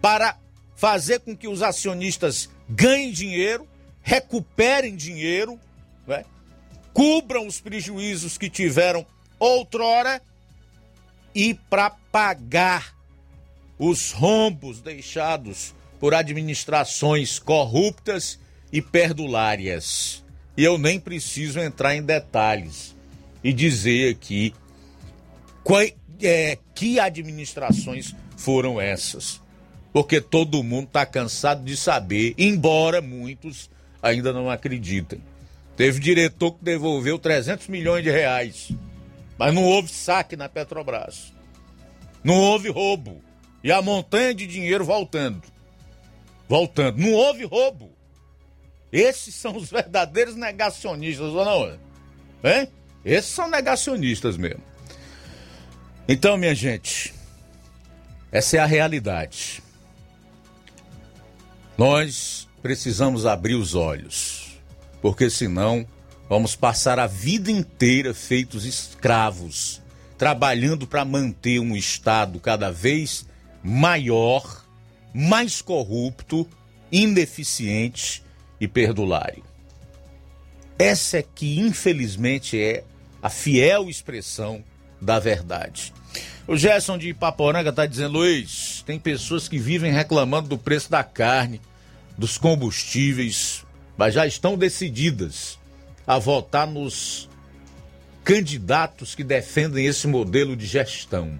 [0.00, 0.36] para
[0.76, 3.66] fazer com que os acionistas ganhem dinheiro,
[4.02, 5.58] recuperem dinheiro,
[6.06, 6.24] né?
[6.92, 9.06] cubram os prejuízos que tiveram
[9.38, 10.20] outrora
[11.34, 12.94] e para pagar
[13.78, 18.38] os rombos deixados por administrações corruptas
[18.70, 20.22] e perdulárias.
[20.56, 22.94] E eu nem preciso entrar em detalhes
[23.42, 24.54] e dizer aqui
[25.64, 25.82] qual,
[26.22, 29.40] é, que administrações foram essas
[29.92, 33.70] porque todo mundo está cansado de saber, embora muitos
[34.02, 35.20] ainda não acreditem.
[35.76, 38.70] Teve diretor que devolveu 300 milhões de reais,
[39.38, 41.32] mas não houve saque na Petrobras.
[42.22, 43.22] Não houve roubo.
[43.64, 45.42] E a montanha de dinheiro voltando.
[46.48, 46.98] Voltando.
[46.98, 47.90] Não houve roubo.
[48.92, 51.78] Esses são os verdadeiros negacionistas, ou não?
[52.44, 52.68] Hein?
[53.04, 54.62] Esses são negacionistas mesmo.
[56.08, 57.14] Então, minha gente,
[58.32, 59.62] essa é a realidade.
[61.78, 64.58] Nós precisamos abrir os olhos,
[65.00, 65.86] porque senão
[66.28, 69.80] vamos passar a vida inteira feitos escravos,
[70.18, 73.26] trabalhando para manter um Estado cada vez
[73.62, 74.64] maior,
[75.14, 76.46] mais corrupto,
[76.92, 78.22] ineficiente
[78.60, 79.49] e perdulário.
[80.80, 82.84] Essa é que, infelizmente, é
[83.22, 84.64] a fiel expressão
[84.98, 85.92] da verdade.
[86.48, 91.04] O Gerson de Ipaporanga está dizendo, Luiz, tem pessoas que vivem reclamando do preço da
[91.04, 91.60] carne,
[92.16, 93.62] dos combustíveis,
[93.94, 95.58] mas já estão decididas
[96.06, 97.28] a votar nos
[98.24, 101.38] candidatos que defendem esse modelo de gestão.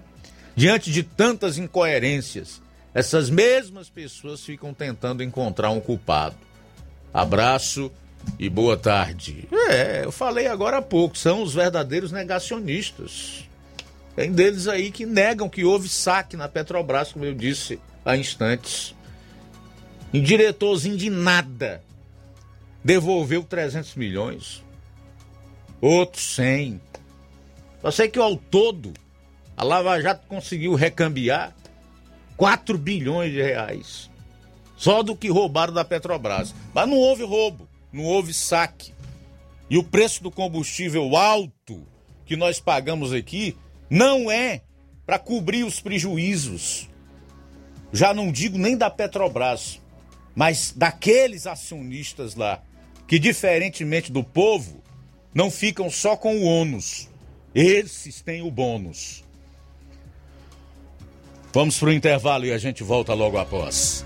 [0.55, 2.61] Diante de tantas incoerências,
[2.93, 6.37] essas mesmas pessoas ficam tentando encontrar um culpado.
[7.11, 7.91] Abraço
[8.37, 9.47] e boa tarde.
[9.69, 13.47] É, eu falei agora há pouco, são os verdadeiros negacionistas.
[14.15, 18.95] Tem deles aí que negam que houve saque na Petrobras, como eu disse há instantes.
[20.13, 21.81] Um diretorzinho de nada
[22.83, 24.63] devolveu 300 milhões.
[25.79, 26.81] Outros 100.
[27.83, 28.93] Eu sei que ao todo
[29.55, 31.55] a Lava Jato conseguiu recambiar
[32.35, 34.09] 4 bilhões de reais.
[34.75, 36.53] Só do que roubaram da Petrobras.
[36.73, 38.93] Mas não houve roubo, não houve saque.
[39.69, 41.85] E o preço do combustível alto
[42.25, 43.55] que nós pagamos aqui
[43.89, 44.61] não é
[45.05, 46.89] para cobrir os prejuízos.
[47.91, 49.81] Já não digo nem da Petrobras,
[50.35, 52.63] mas daqueles acionistas lá,
[53.07, 54.81] que diferentemente do povo,
[55.33, 57.09] não ficam só com o ônus.
[57.53, 59.23] Esses têm o bônus.
[61.53, 64.05] Vamos para o intervalo e a gente volta logo após.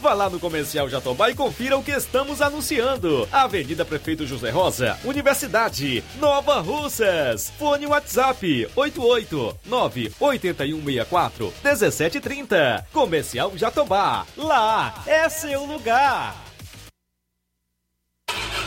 [0.00, 3.28] Vá lá no Comercial Jatobá e confira o que estamos anunciando.
[3.32, 7.52] Avenida Prefeito José Rosa, Universidade, Nova Russas.
[7.58, 12.86] Fone WhatsApp 889 8164 1730.
[12.92, 14.26] Comercial Jatobá.
[14.36, 16.46] Lá é seu lugar.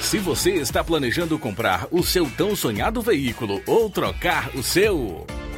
[0.01, 5.27] Se você está planejando comprar o seu tão sonhado veículo ou trocar o seu,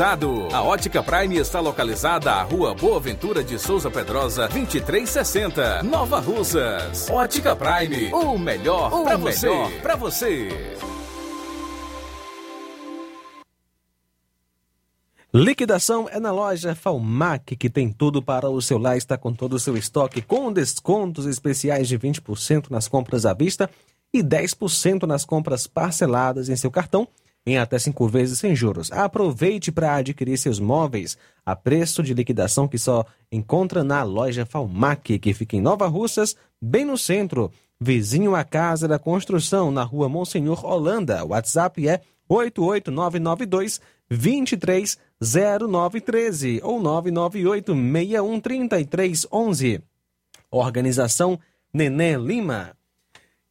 [0.00, 7.10] A Ótica Prime está localizada à Rua Boa Ventura de Souza Pedrosa, 2360, Nova Russas.
[7.10, 9.50] Ótica Prime, o melhor para você.
[9.82, 10.50] Pra você.
[15.34, 19.54] Liquidação é na loja Falmac, que tem tudo para o seu lar, está com todo
[19.54, 23.68] o seu estoque, com descontos especiais de 20% nas compras à vista
[24.14, 27.08] e 10% nas compras parceladas em seu cartão,
[27.48, 28.92] em até cinco vezes sem juros.
[28.92, 35.18] Aproveite para adquirir seus móveis a preço de liquidação que só encontra na loja Falmac,
[35.18, 40.08] que fica em Nova Russas, bem no centro, vizinho à Casa da Construção, na rua
[40.08, 41.24] Monsenhor Holanda.
[41.24, 43.80] O WhatsApp é 88992
[44.10, 49.82] 230913 ou 998 613311.
[50.50, 51.38] Organização
[51.72, 52.77] Nenê Lima.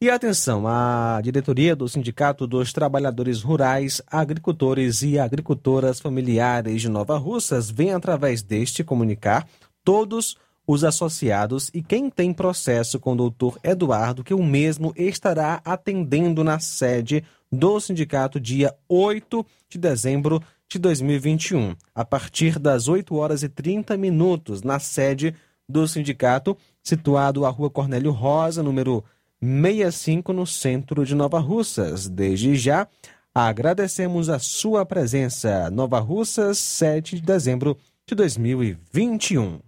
[0.00, 7.18] E atenção, a diretoria do Sindicato dos Trabalhadores Rurais, Agricultores e Agricultoras Familiares de Nova
[7.18, 9.44] Russas vem através deste comunicar
[9.82, 15.60] todos os associados e quem tem processo com o doutor Eduardo que o mesmo estará
[15.64, 23.16] atendendo na sede do sindicato dia 8 de dezembro de 2021, a partir das 8
[23.16, 25.34] horas e 30 minutos, na sede
[25.68, 29.02] do sindicato, situado à Rua Cornélio Rosa, número
[29.40, 32.08] 65, no centro de Nova Russas.
[32.08, 32.88] Desde já,
[33.34, 35.70] agradecemos a sua presença.
[35.70, 37.76] Nova Russas, 7 de dezembro
[38.06, 39.60] de 2021.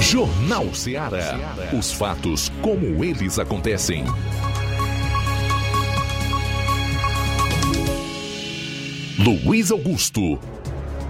[0.00, 1.34] Jornal Ceará.
[1.76, 4.04] Os fatos como eles acontecem.
[9.18, 10.38] Luiz Augusto.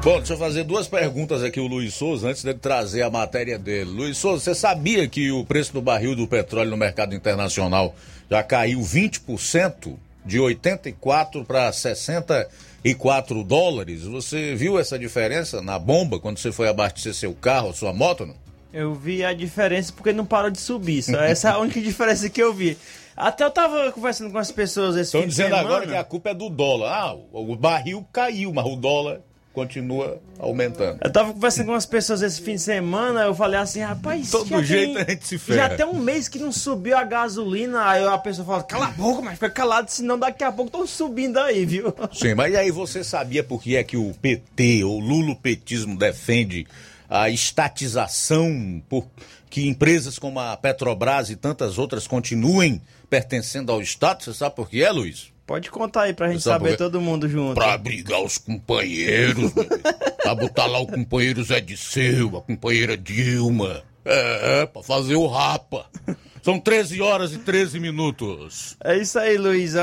[0.03, 3.59] Bom, deixa eu fazer duas perguntas aqui o Luiz Souza antes de trazer a matéria
[3.59, 3.91] dele.
[3.91, 7.93] Luiz Souza, você sabia que o preço do barril do petróleo no mercado internacional
[8.31, 14.05] já caiu 20%, de 84 para 64 dólares?
[14.05, 18.27] Você viu essa diferença na bomba quando você foi abastecer seu carro, sua moto?
[18.27, 18.35] Não?
[18.73, 21.03] Eu vi a diferença porque não parou de subir.
[21.03, 22.79] Só essa é a única diferença que eu vi.
[23.17, 25.69] Até eu tava conversando com as pessoas esse Estão dizendo semana.
[25.69, 26.93] agora que a culpa é do dólar.
[26.93, 29.21] Ah, o barril caiu, mas o dólar
[29.57, 30.99] continua aumentando.
[31.03, 34.63] Eu tava conversando com umas pessoas esse fim de semana, eu falei assim, rapaz, Todo
[34.63, 35.71] jeito tem, a gente se ferra.
[35.71, 38.91] Já tem um mês que não subiu a gasolina, aí a pessoa fala, cala a
[38.91, 41.95] boca, mas fica calado, senão daqui a pouco estão subindo aí, viu?
[42.13, 46.67] Sim, mas aí você sabia por que é que o PT, o lulopetismo, defende
[47.09, 49.07] a estatização por
[49.49, 54.23] que empresas como a Petrobras e tantas outras continuem pertencendo ao Estado?
[54.23, 55.35] Você sabe por que é, Luiz?
[55.47, 57.55] Pode contar aí pra gente saber todo mundo junto.
[57.55, 59.53] Pra abrigar os companheiros,
[60.23, 63.83] pra botar lá o companheiro Zé de Seu, a companheira Dilma.
[64.05, 65.87] É, pra fazer o rapa.
[66.43, 68.77] São 13 horas e 13 minutos.
[68.83, 69.75] É isso aí, Luiz.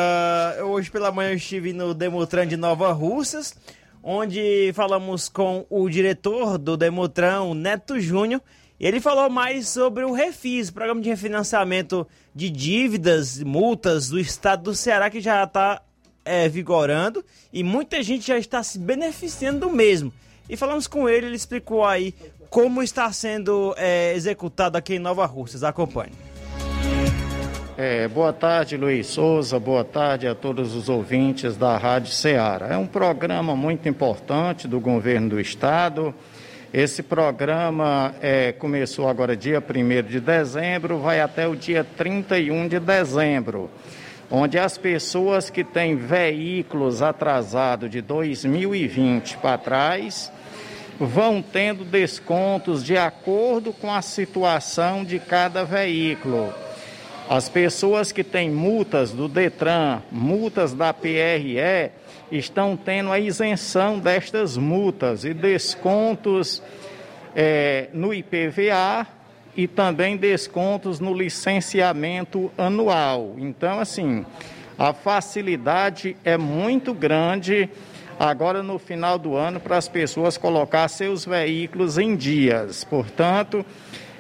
[0.58, 3.54] Eu- hoje pela manhã eu estive no Demotran de Nova Russas,
[4.02, 8.42] onde falamos com o diretor do Demotran, o Neto Júnior.
[8.80, 14.76] Ele falou mais sobre o Refis, Programa de Refinanciamento de Dívidas, multas do estado do
[14.76, 15.82] Ceará, que já está
[16.50, 20.12] vigorando e muita gente já está se beneficiando do mesmo.
[20.50, 22.14] E falamos com ele, ele explicou aí
[22.50, 25.64] como está sendo é, executado aqui em Nova Russas.
[25.64, 26.12] Acompanhe.
[27.76, 29.60] É, boa tarde, Luiz Souza.
[29.60, 32.68] Boa tarde a todos os ouvintes da Rádio Ceará.
[32.68, 36.14] É um programa muito importante do governo do estado.
[36.74, 42.80] Esse programa é, começou agora dia 1 de dezembro, vai até o dia 31 de
[42.80, 43.70] dezembro,
[44.32, 50.32] onde as pessoas que têm veículos atrasados de 2020 para trás
[51.00, 56.52] vão tendo descontos de acordo com a situação de cada veículo.
[57.30, 61.92] As pessoas que têm multas do Detran, multas da PRE,
[62.38, 66.62] estão tendo a isenção destas multas e descontos
[67.36, 69.08] eh, no IPVA
[69.56, 73.36] e também descontos no licenciamento anual.
[73.38, 74.26] Então, assim,
[74.78, 77.70] a facilidade é muito grande
[78.20, 82.84] agora no final do ano para as pessoas colocar seus veículos em dias.
[82.84, 83.66] Portanto,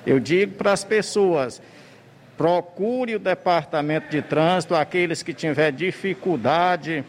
[0.05, 1.61] eu digo para as pessoas,
[2.37, 7.03] procure o departamento de trânsito, aqueles que tiver dificuldade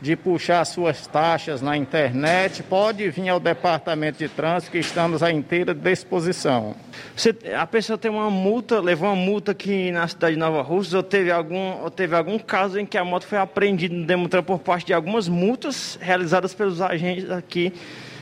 [0.00, 5.30] de puxar suas taxas na internet, pode vir ao departamento de trânsito que estamos à
[5.30, 6.74] inteira disposição.
[7.14, 10.96] Você, a pessoa tem uma multa, levou uma multa aqui na cidade de Nova Rússia,
[10.96, 14.42] ou teve algum, ou teve algum caso em que a moto foi apreendida no Demutran
[14.42, 17.72] por parte de algumas multas realizadas pelos agentes aqui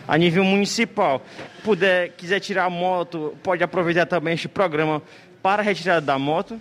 [0.07, 1.23] a nível municipal.
[1.63, 5.03] Puder, quiser tirar a moto, pode aproveitar também este programa
[5.43, 6.61] para a retirada da moto.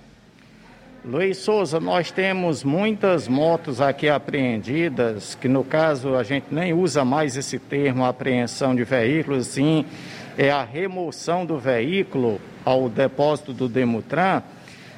[1.06, 7.06] Luiz Souza, nós temos muitas motos aqui apreendidas, que no caso a gente nem usa
[7.06, 9.86] mais esse termo apreensão de veículos, sim,
[10.38, 14.42] é a remoção do veículo ao depósito do Demutran.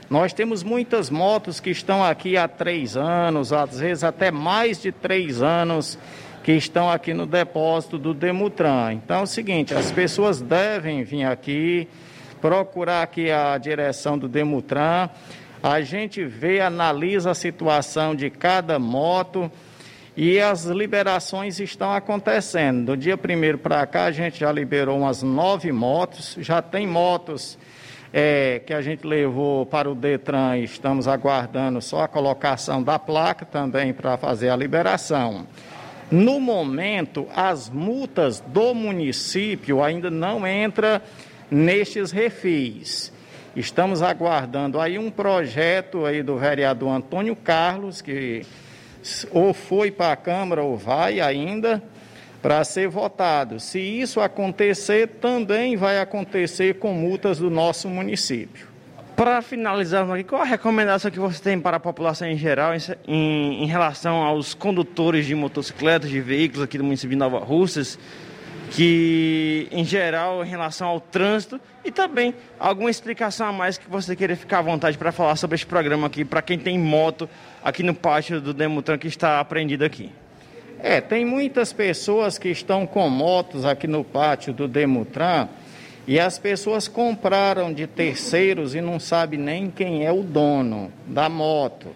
[0.09, 4.91] Nós temos muitas motos que estão aqui há três anos, às vezes até mais de
[4.91, 5.99] três anos,
[6.43, 8.93] que estão aqui no depósito do Demutran.
[8.93, 11.87] Então é o seguinte, as pessoas devem vir aqui,
[12.41, 15.09] procurar aqui a direção do Demutran
[15.61, 19.51] a gente vê, analisa a situação de cada moto
[20.15, 22.87] e as liberações estão acontecendo.
[22.87, 27.57] Do dia primeiro para cá, a gente já liberou umas nove motos, já tem motos
[28.13, 32.97] é, que a gente levou para o Detran e estamos aguardando só a colocação da
[32.97, 35.45] placa também para fazer a liberação.
[36.09, 40.99] No momento, as multas do município ainda não entram
[41.51, 43.13] nestes refis.
[43.55, 48.45] Estamos aguardando aí um projeto aí do vereador Antônio Carlos, que
[49.31, 51.81] ou foi para a Câmara ou vai ainda,
[52.41, 53.59] para ser votado.
[53.59, 58.67] Se isso acontecer, também vai acontecer com multas do nosso município.
[59.15, 62.71] Para finalizar qual a recomendação que você tem para a população em geral
[63.05, 67.99] em, em relação aos condutores de motocicletas, de veículos aqui do município de Nova Russas?
[68.71, 74.15] Que, em geral, em relação ao trânsito e também alguma explicação a mais que você
[74.15, 77.29] queira ficar à vontade para falar sobre este programa aqui, para quem tem moto
[77.63, 80.11] aqui no pátio do Demutran que está apreendido aqui.
[80.81, 85.47] É, tem muitas pessoas que estão com motos aqui no pátio do Demutran
[86.07, 91.27] e as pessoas compraram de terceiros e não sabem nem quem é o dono da
[91.27, 91.89] moto.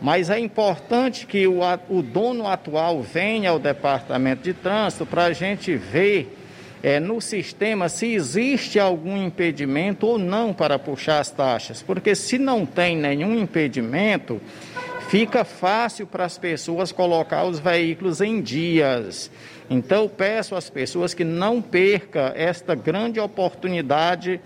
[0.00, 5.32] Mas é importante que o, o dono atual venha ao departamento de trânsito para a
[5.32, 6.36] gente ver
[6.82, 11.82] é, no sistema se existe algum impedimento ou não para puxar as taxas.
[11.82, 14.40] Porque se não tem nenhum impedimento,
[15.08, 19.30] fica fácil para as pessoas colocar os veículos em dias.
[19.68, 24.40] Então, peço às pessoas que não perca esta grande oportunidade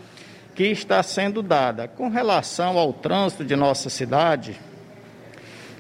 [0.55, 1.89] que está sendo dada.
[1.89, 4.59] Com relação ao trânsito de nossa cidade,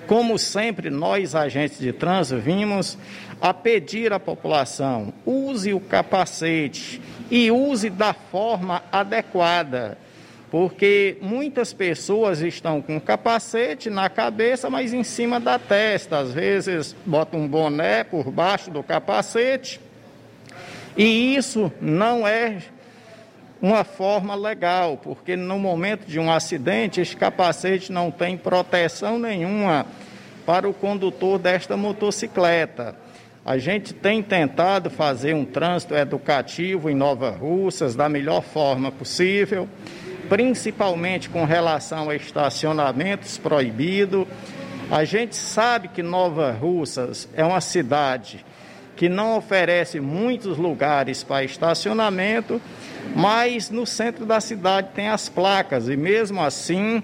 [0.07, 2.99] como sempre, nós, agentes de trânsito, vimos
[3.41, 7.01] a pedir à população: use o capacete
[7.31, 9.97] e use da forma adequada.
[10.51, 16.19] Porque muitas pessoas estão com capacete na cabeça, mas em cima da testa.
[16.19, 19.81] Às vezes botam um boné por baixo do capacete.
[20.97, 22.59] E isso não é
[23.61, 29.87] uma forma legal, porque no momento de um acidente, esse capacete não tem proteção nenhuma
[30.47, 32.95] para o condutor desta motocicleta.
[33.45, 39.69] A gente tem tentado fazer um trânsito educativo em Nova Russas da melhor forma possível,
[40.29, 44.27] principalmente com relação a estacionamentos proibidos.
[44.91, 48.45] A gente sabe que Nova Russas é uma cidade
[48.97, 52.61] que não oferece muitos lugares para estacionamento,
[53.15, 57.03] mas no centro da cidade tem as placas e mesmo assim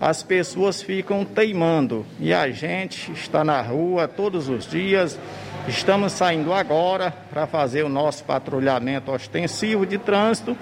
[0.00, 5.18] as pessoas ficam teimando e a gente está na rua todos os dias.
[5.66, 10.56] Estamos saindo agora para fazer o nosso patrulhamento ostensivo de trânsito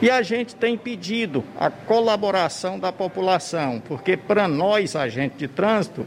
[0.00, 6.06] e a gente tem pedido a colaboração da população, porque para nós, agentes de trânsito,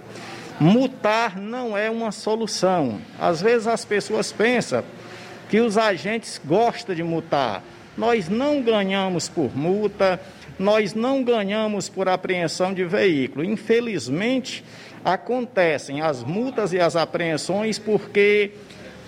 [0.59, 2.99] Mutar não é uma solução.
[3.17, 4.83] Às vezes as pessoas pensam
[5.47, 7.63] que os agentes gostam de multar.
[7.99, 10.21] Nós não ganhamos por multa,
[10.57, 13.43] nós não ganhamos por apreensão de veículo.
[13.43, 14.63] Infelizmente,
[15.03, 18.53] acontecem as multas e as apreensões porque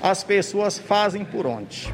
[0.01, 1.89] as pessoas fazem por onde.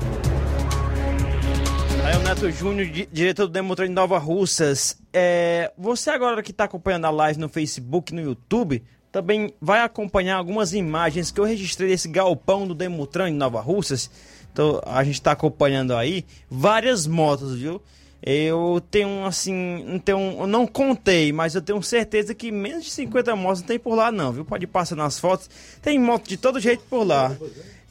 [2.03, 4.99] Aí o Neto Júnior, diretor do Demotran de Nova Russas.
[5.14, 10.38] É, você agora que está acompanhando a live no Facebook, no YouTube, também vai acompanhar
[10.38, 14.10] algumas imagens que eu registrei desse galpão do Demutran em Nova Russas.
[14.52, 17.82] Então a gente está acompanhando aí várias motos, viu?
[18.22, 23.36] Eu tenho assim, tenho, eu não contei, mas eu tenho certeza que menos de 50
[23.36, 24.44] motos não tem por lá não, viu?
[24.44, 25.50] Pode passar nas fotos.
[25.82, 27.36] Tem moto de todo jeito por lá.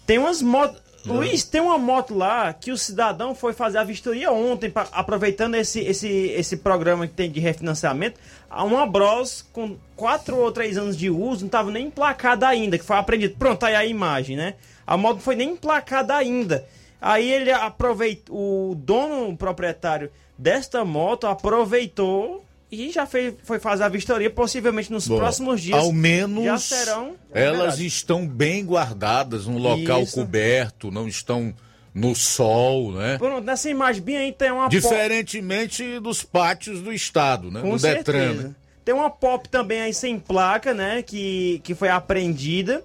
[0.05, 4.33] Tem umas motos, Luiz, tem uma moto lá que o cidadão foi fazer a vistoria
[4.33, 8.19] ontem, pra- aproveitando esse, esse, esse programa que tem de refinanciamento.
[8.51, 12.85] Uma Bros com 4 ou 3 anos de uso, não estava nem emplacada ainda, que
[12.85, 13.37] foi apreendido.
[13.39, 14.55] Pronto, aí a imagem, né?
[14.87, 16.65] A moto não foi nem emplacada ainda.
[17.01, 23.85] Aí ele aproveitou, o dono, o proprietário desta moto aproveitou e já fez, foi fazer
[23.85, 25.79] a vistoria, possivelmente nos Bom, próximos dias.
[25.79, 30.15] Ao menos já serão elas estão bem guardadas num local Isso.
[30.15, 31.55] coberto, não estão
[31.95, 33.17] no sol, né?
[33.19, 37.61] Pronto, nessa imagem bem aí tem uma pop- Diferentemente dos pátios do estado, né?
[37.63, 38.13] Com do Detran.
[38.21, 38.49] certeza.
[38.49, 38.55] né?
[38.85, 41.03] Tem uma pop também aí sem placa, né?
[41.03, 42.85] Que, que foi apreendida.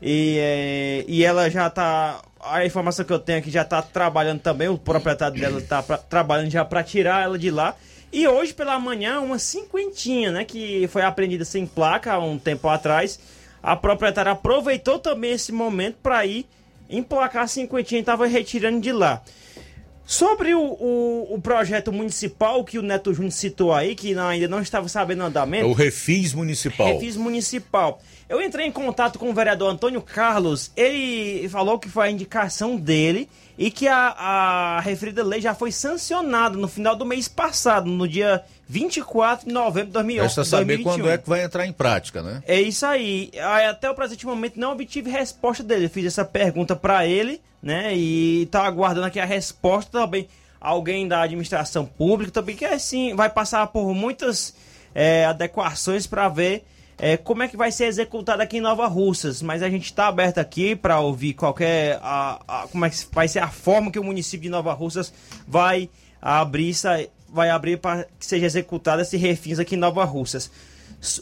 [0.00, 2.20] E, é, e ela já tá.
[2.40, 4.68] A informação que eu tenho aqui já tá trabalhando também.
[4.68, 7.74] O proprietário dela tá pra- trabalhando já para tirar ela de lá.
[8.12, 10.44] E hoje pela manhã, uma cinquentinha, né?
[10.44, 13.18] Que foi apreendida sem placa há um tempo atrás.
[13.62, 16.46] A proprietária aproveitou também esse momento para ir
[16.88, 19.22] emplacar a cinquentinha e tava retirando de lá.
[20.06, 24.62] Sobre o, o, o projeto municipal que o Neto Júnior citou aí, que ainda não
[24.62, 25.66] estava sabendo o É andamento.
[25.66, 26.86] o Refis Municipal.
[26.94, 28.00] Refis Municipal.
[28.28, 30.70] Eu entrei em contato com o vereador Antônio Carlos.
[30.76, 33.26] Ele falou que foi a indicação dele
[33.56, 38.06] e que a, a referida lei já foi sancionada no final do mês passado, no
[38.06, 40.22] dia 24 de novembro de 2011.
[40.26, 40.92] Resta saber 2021.
[40.92, 42.42] quando é que vai entrar em prática, né?
[42.46, 43.30] É isso aí.
[43.68, 45.86] Até o presente momento não obtive resposta dele.
[45.86, 47.96] Eu fiz essa pergunta pra ele, né?
[47.96, 50.28] E tá aguardando aqui a resposta também.
[50.60, 54.54] Alguém da administração pública também que assim vai passar por muitas
[54.94, 56.64] é, adequações pra ver
[56.98, 59.40] é, como é que vai ser executado aqui em Nova Russas.
[59.40, 63.28] Mas a gente tá aberto aqui pra ouvir qualquer a, a- como é que vai
[63.28, 65.12] ser a forma que o município de Nova Russas
[65.46, 65.88] vai
[66.20, 66.74] abrir
[67.30, 70.50] vai abrir para que seja executado esse refins aqui em Nova Russas.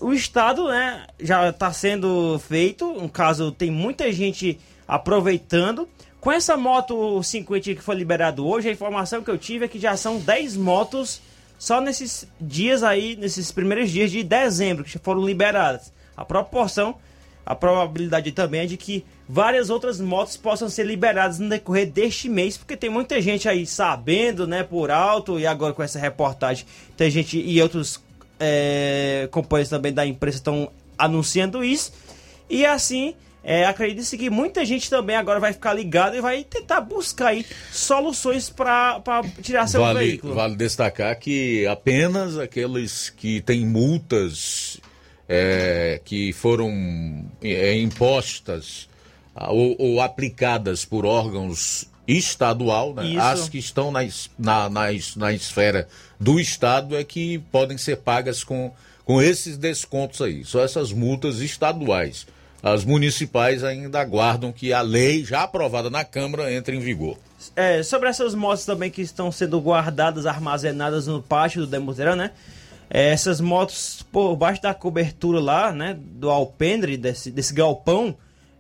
[0.01, 2.93] O estado, né, já está sendo feito.
[2.95, 4.59] No caso, tem muita gente
[4.89, 5.89] aproveitando.
[6.21, 9.79] Com essa moto 50 que foi liberado hoje, a informação que eu tive é que
[9.79, 11.21] já são 10 motos
[11.59, 15.93] só nesses dias aí, nesses primeiros dias de dezembro que foram liberadas.
[16.17, 16.97] A proporção,
[17.45, 22.29] a probabilidade também é de que várias outras motos possam ser liberadas no decorrer deste
[22.29, 26.67] mês, porque tem muita gente aí sabendo, né, por alto, e agora com essa reportagem,
[26.97, 28.01] tem gente e outros
[28.39, 31.93] é, companheiros também da imprensa estão anunciando isso.
[32.49, 33.15] E assim,
[33.49, 37.47] é, acredite que muita gente também agora vai ficar ligada e vai tentar buscar aí
[37.71, 39.01] soluções para
[39.41, 40.35] tirar seu Vale, veículo.
[40.35, 44.81] vale destacar que apenas aqueles que têm multas
[45.29, 48.89] é, que foram é, impostas
[49.49, 53.17] ou, ou aplicadas por órgãos estadual, né?
[53.17, 54.01] As que estão na,
[54.37, 54.87] na, na,
[55.17, 55.87] na esfera
[56.19, 58.73] do Estado é que podem ser pagas com,
[59.05, 60.45] com esses descontos aí.
[60.45, 62.27] Só essas multas estaduais.
[62.67, 67.17] As municipais ainda aguardam que a lei já aprovada na Câmara entre em vigor.
[67.55, 72.33] É, sobre essas motos também que estão sendo guardadas, armazenadas no pátio do Demutran, né?
[72.91, 75.97] É, essas motos por baixo da cobertura lá, né?
[75.97, 78.17] Do alpendre, desse, desse galpão,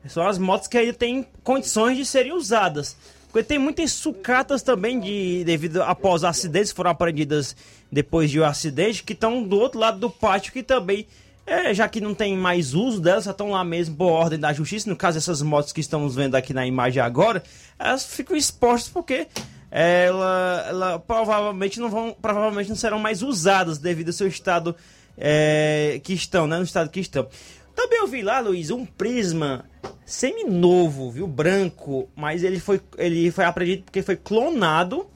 [0.07, 2.97] são as motos que ainda têm condições de serem usadas.
[3.33, 7.57] Porque tem muitas sucatas também, de, devido após acidentes, foram apreendidas
[7.91, 11.09] depois de um acidente, que estão do outro lado do pátio, que também,
[11.47, 14.91] é, já que não tem mais uso delas, estão lá mesmo por ordem da justiça.
[14.91, 17.43] No caso, essas motos que estamos vendo aqui na imagem agora,
[17.79, 19.29] elas ficam expostas porque
[19.71, 24.75] ela, ela provavelmente não vão, provavelmente não serão mais usadas devido ao seu estado
[25.17, 26.59] é, que estão, né?
[26.59, 27.29] No estado que estão.
[27.77, 29.67] Também eu vi lá, Luiz, um prisma
[30.05, 31.27] semi-novo, viu?
[31.27, 35.07] Branco, mas ele foi, ele foi apreendido porque foi clonado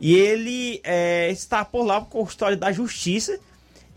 [0.00, 3.40] e ele é, está por lá com custódia da justiça.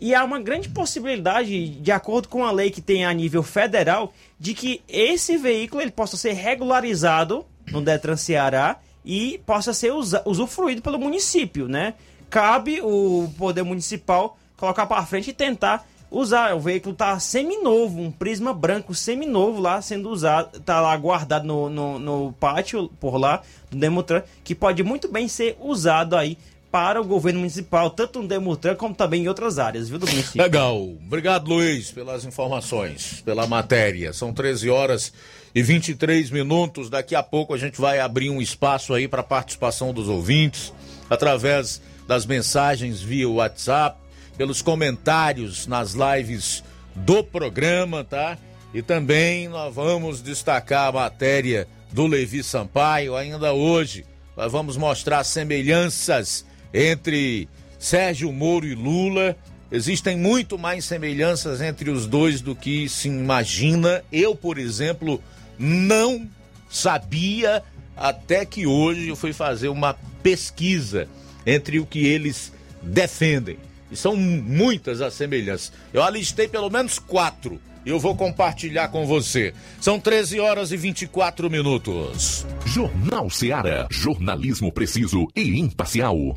[0.00, 4.12] E há uma grande possibilidade, de acordo com a lei que tem a nível federal,
[4.38, 9.92] de que esse veículo ele possa ser regularizado no Detran Ceará e possa ser
[10.24, 11.94] usufruído pelo município, né?
[12.30, 16.54] Cabe o poder municipal colocar para frente e tentar usar.
[16.54, 21.68] O veículo tá seminovo, um prisma branco seminovo lá sendo usado, tá lá guardado no,
[21.68, 26.36] no, no pátio por lá do Demutran, que pode muito bem ser usado aí
[26.70, 30.42] para o governo municipal, tanto no Demutran como também em outras áreas, viu, do município.
[30.42, 30.78] Legal.
[30.78, 34.12] Obrigado, Luiz, pelas informações, pela matéria.
[34.12, 35.12] São 13 horas
[35.54, 36.90] e 23 minutos.
[36.90, 40.72] Daqui a pouco a gente vai abrir um espaço aí para participação dos ouvintes,
[41.08, 43.98] através das mensagens via WhatsApp,
[44.36, 46.62] pelos comentários nas lives
[46.94, 48.36] do programa, tá?
[48.74, 54.04] E também nós vamos destacar a matéria do Levi Sampaio ainda hoje.
[54.36, 59.36] Nós vamos mostrar semelhanças entre Sérgio Moro e Lula.
[59.70, 64.02] Existem muito mais semelhanças entre os dois do que se imagina.
[64.10, 65.22] Eu, por exemplo,
[65.58, 66.28] não
[66.70, 67.62] sabia
[67.96, 71.08] até que hoje eu fui fazer uma pesquisa
[71.46, 73.58] entre o que eles defendem.
[73.90, 75.72] E são muitas as semelhanças.
[75.92, 79.54] Eu alistei pelo menos quatro e eu vou compartilhar com você.
[79.80, 82.46] São 13 horas e 24 minutos.
[82.66, 83.86] Jornal Seara.
[83.90, 86.36] Jornalismo preciso e imparcial.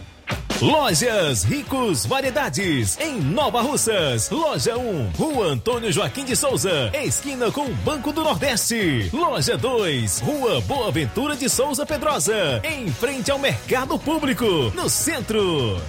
[0.61, 4.29] Lojas Ricos Variedades, em Nova Russas.
[4.29, 9.09] Loja 1, Rua Antônio Joaquim de Souza, esquina com o Banco do Nordeste.
[9.11, 15.81] Loja 2, Rua Boa Ventura de Souza Pedrosa, em frente ao Mercado Público, no centro.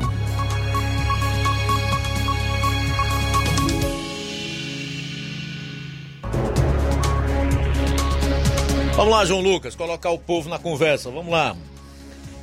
[9.00, 11.10] Vamos lá, João Lucas, colocar o povo na conversa.
[11.10, 11.56] Vamos lá.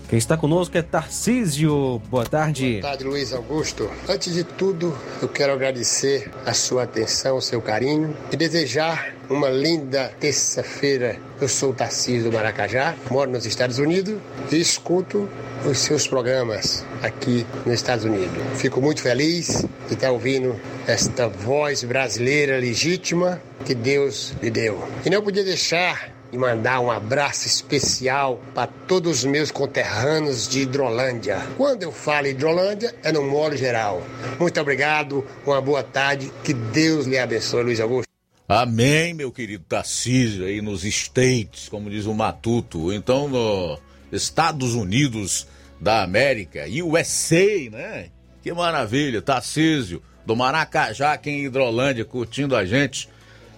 [0.09, 2.01] Quem está conosco é Tarcísio.
[2.09, 2.81] Boa tarde.
[2.81, 3.91] Boa tarde, Luiz Augusto.
[4.09, 9.51] Antes de tudo, eu quero agradecer a sua atenção, o seu carinho e desejar uma
[9.51, 11.19] linda terça-feira.
[11.39, 14.19] Eu sou o Tarcísio do Maracajá, moro nos Estados Unidos
[14.51, 15.29] e escuto
[15.63, 18.43] os seus programas aqui nos Estados Unidos.
[18.55, 24.83] Fico muito feliz de estar ouvindo esta voz brasileira legítima que Deus lhe deu.
[25.05, 30.61] E não podia deixar e mandar um abraço especial para todos os meus conterrâneos de
[30.61, 31.39] Hidrolândia.
[31.57, 34.03] Quando eu falo Hidrolândia, é no modo geral.
[34.39, 38.07] Muito obrigado, uma boa tarde, que Deus lhe abençoe, Luiz Augusto.
[38.49, 43.81] Amém, meu querido Tarcísio, aí nos States, como diz o Matuto, então nos
[44.13, 45.49] Estados Unidos
[45.81, 48.07] da América, USA, né?
[48.43, 53.09] Que maravilha, Tarcísio, do Maracajá, aqui em Hidrolândia, curtindo a gente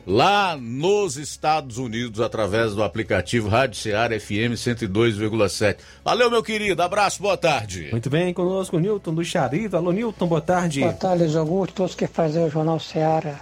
[0.09, 5.77] lá nos Estados Unidos através do aplicativo Rádio Ceará FM 102,7.
[6.03, 6.83] Valeu, meu querido.
[6.83, 7.89] Abraço, boa tarde.
[7.93, 9.77] Muito bem, conosco o Nilton do Charito.
[9.77, 10.81] Alô, Nilton, boa tarde.
[10.81, 13.41] Boa tarde, Luiz Augusto, todos que fazem o Jornal Ceará.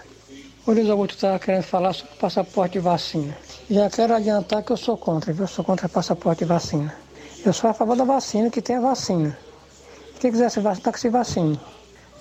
[0.67, 3.39] O Luiz Augusto estava querendo falar sobre o passaporte de vacina.
[3.71, 5.45] Já quero adiantar que eu sou contra, viu?
[5.45, 6.93] Eu sou contra passaporte de vacina.
[7.45, 9.39] Eu sou a favor da vacina, que tem a vacina.
[10.19, 11.61] Quem quiser se vacinar, que se vacine.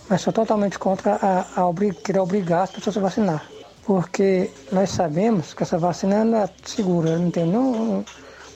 [0.08, 3.55] Mas sou totalmente contra a, a obrig, querer obrigar as pessoas a se vacinar
[3.86, 8.03] porque nós sabemos que essa vacina não é segura, não tem nenhum,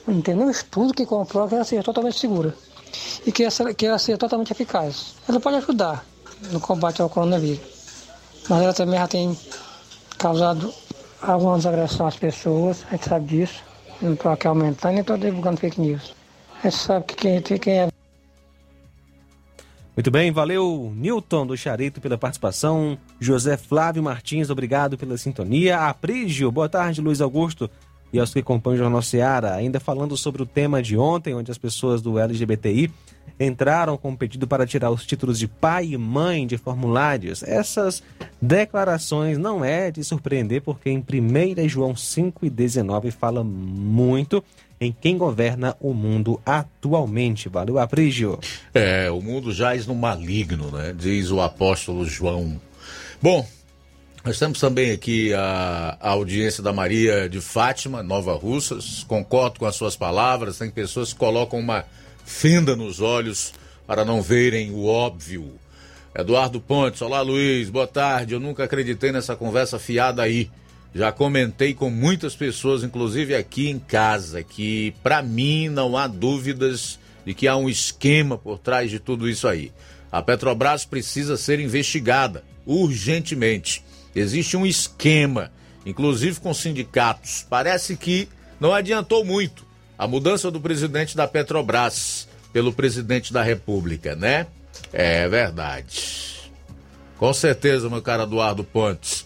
[0.06, 2.54] não tem nenhum estudo que comprova que ela seja totalmente segura
[3.24, 5.14] e que, essa, que ela seja totalmente eficaz.
[5.28, 6.04] Ela pode ajudar
[6.50, 7.60] no combate ao coronavírus,
[8.48, 9.38] mas ela também já tem
[10.18, 10.74] causado
[11.22, 13.62] algumas agressões às pessoas, a gente sabe disso,
[14.02, 16.14] não estou aqui aumentando nem estou divulgando fake news.
[16.62, 17.88] A gente sabe que quem, quem é
[20.00, 22.96] muito bem, valeu Newton do Charito pela participação.
[23.20, 25.76] José Flávio Martins, obrigado pela sintonia.
[25.76, 27.68] Aprígio, boa tarde, Luiz Augusto.
[28.10, 31.50] E aos que acompanham o Jornal Seara, ainda falando sobre o tema de ontem, onde
[31.50, 32.90] as pessoas do LGBTI
[33.38, 37.42] entraram com um pedido para tirar os títulos de pai e mãe de formulários.
[37.42, 38.02] Essas
[38.40, 44.42] declarações não é de surpreender, porque em 1 João 5 e 19 fala muito
[44.80, 47.50] em quem governa o mundo atualmente.
[47.50, 48.40] Valeu, Aprígio.
[48.72, 50.94] É, o mundo jaz no maligno, né?
[50.96, 52.58] Diz o apóstolo João.
[53.20, 53.46] Bom,
[54.24, 59.04] nós temos também aqui a, a, audiência da Maria de Fátima, Nova Russas.
[59.06, 60.56] Concordo com as suas palavras.
[60.56, 61.84] Tem pessoas que colocam uma
[62.24, 63.52] fenda nos olhos
[63.86, 65.52] para não verem o óbvio.
[66.14, 68.32] Eduardo Pontes, olá Luiz, boa tarde.
[68.32, 70.50] Eu nunca acreditei nessa conversa fiada aí.
[70.94, 76.98] Já comentei com muitas pessoas, inclusive aqui em casa, que para mim não há dúvidas
[77.24, 79.72] de que há um esquema por trás de tudo isso aí.
[80.10, 83.84] A Petrobras precisa ser investigada urgentemente.
[84.14, 85.52] Existe um esquema,
[85.86, 87.46] inclusive com sindicatos.
[87.48, 89.64] Parece que não adiantou muito
[89.96, 94.46] a mudança do presidente da Petrobras pelo presidente da República, né?
[94.92, 96.50] É verdade.
[97.16, 99.24] Com certeza, meu caro Eduardo Pontes.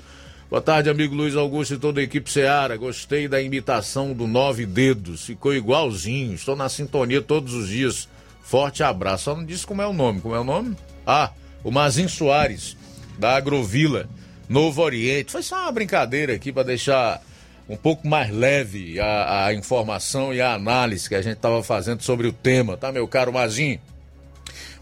[0.51, 2.77] Boa tarde, amigo Luiz Augusto e toda a equipe Seara.
[2.77, 5.25] Gostei da imitação do Nove Dedos.
[5.25, 6.35] Ficou igualzinho.
[6.35, 8.09] Estou na sintonia todos os dias
[8.45, 9.25] Forte abraço.
[9.25, 10.21] Só não disse como é o nome.
[10.21, 10.77] Como é o nome?
[11.07, 11.33] Ah,
[11.65, 12.77] o Mazin Soares,
[13.19, 14.07] da Agrovila,
[14.49, 15.33] Novo Oriente.
[15.33, 17.23] Foi só uma brincadeira aqui para deixar
[17.67, 22.03] um pouco mais leve a, a, informação e a análise que a gente estava fazendo
[22.03, 23.81] sobre o tema, tá, meu caro Mazin?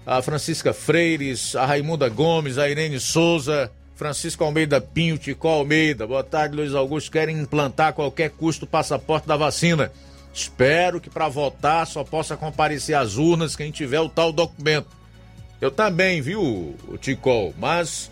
[0.06, 6.06] A Francisca Freires, a Raimunda Gomes, a Irene Souza, Francisco Almeida Pinho, Tico Almeida.
[6.06, 7.10] Boa tarde, Luiz Augusto.
[7.10, 9.90] Querem implantar a qualquer custo o passaporte da vacina.
[10.34, 14.88] Espero que para votar só possa comparecer às urnas quem tiver o tal documento.
[15.62, 18.10] Eu também, viu, Ticol, mas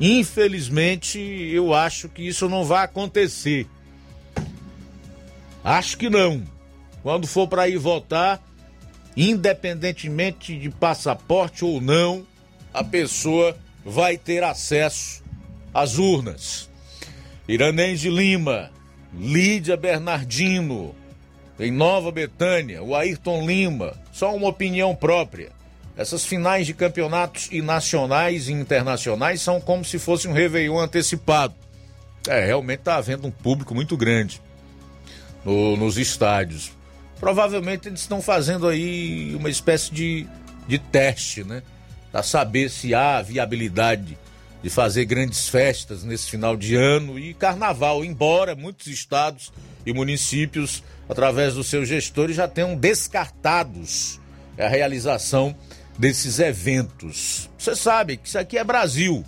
[0.00, 3.66] infelizmente eu acho que isso não vai acontecer.
[5.62, 6.42] Acho que não.
[7.02, 8.42] Quando for para ir votar,
[9.16, 12.26] independentemente de passaporte ou não,
[12.72, 15.22] a pessoa vai ter acesso
[15.72, 16.68] às urnas.
[17.48, 18.70] Iranês de Lima,
[19.12, 20.94] Lídia Bernardino,
[21.58, 25.50] em Nova Betânia, o Ayrton Lima, só uma opinião própria.
[26.00, 31.54] Essas finais de campeonatos e nacionais e internacionais são como se fosse um Réveillon antecipado.
[32.26, 34.40] É, realmente está havendo um público muito grande
[35.44, 36.72] no, nos estádios.
[37.18, 40.26] Provavelmente eles estão fazendo aí uma espécie de,
[40.66, 41.62] de teste, né?
[42.10, 44.16] Para saber se há viabilidade
[44.62, 49.52] de fazer grandes festas nesse final de ano e carnaval, embora muitos estados
[49.84, 54.18] e municípios através dos seus gestores, já tenham descartados
[54.58, 55.54] a realização
[56.00, 57.50] desses eventos.
[57.58, 59.22] Você sabe que isso aqui é Brasil.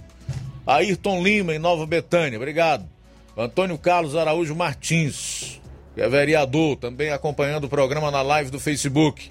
[0.66, 2.88] Ayrton Lima, em Nova Betânia, obrigado.
[3.36, 5.60] Antônio Carlos Araújo Martins,
[5.94, 9.30] que é vereador, também acompanhando o programa na live do Facebook.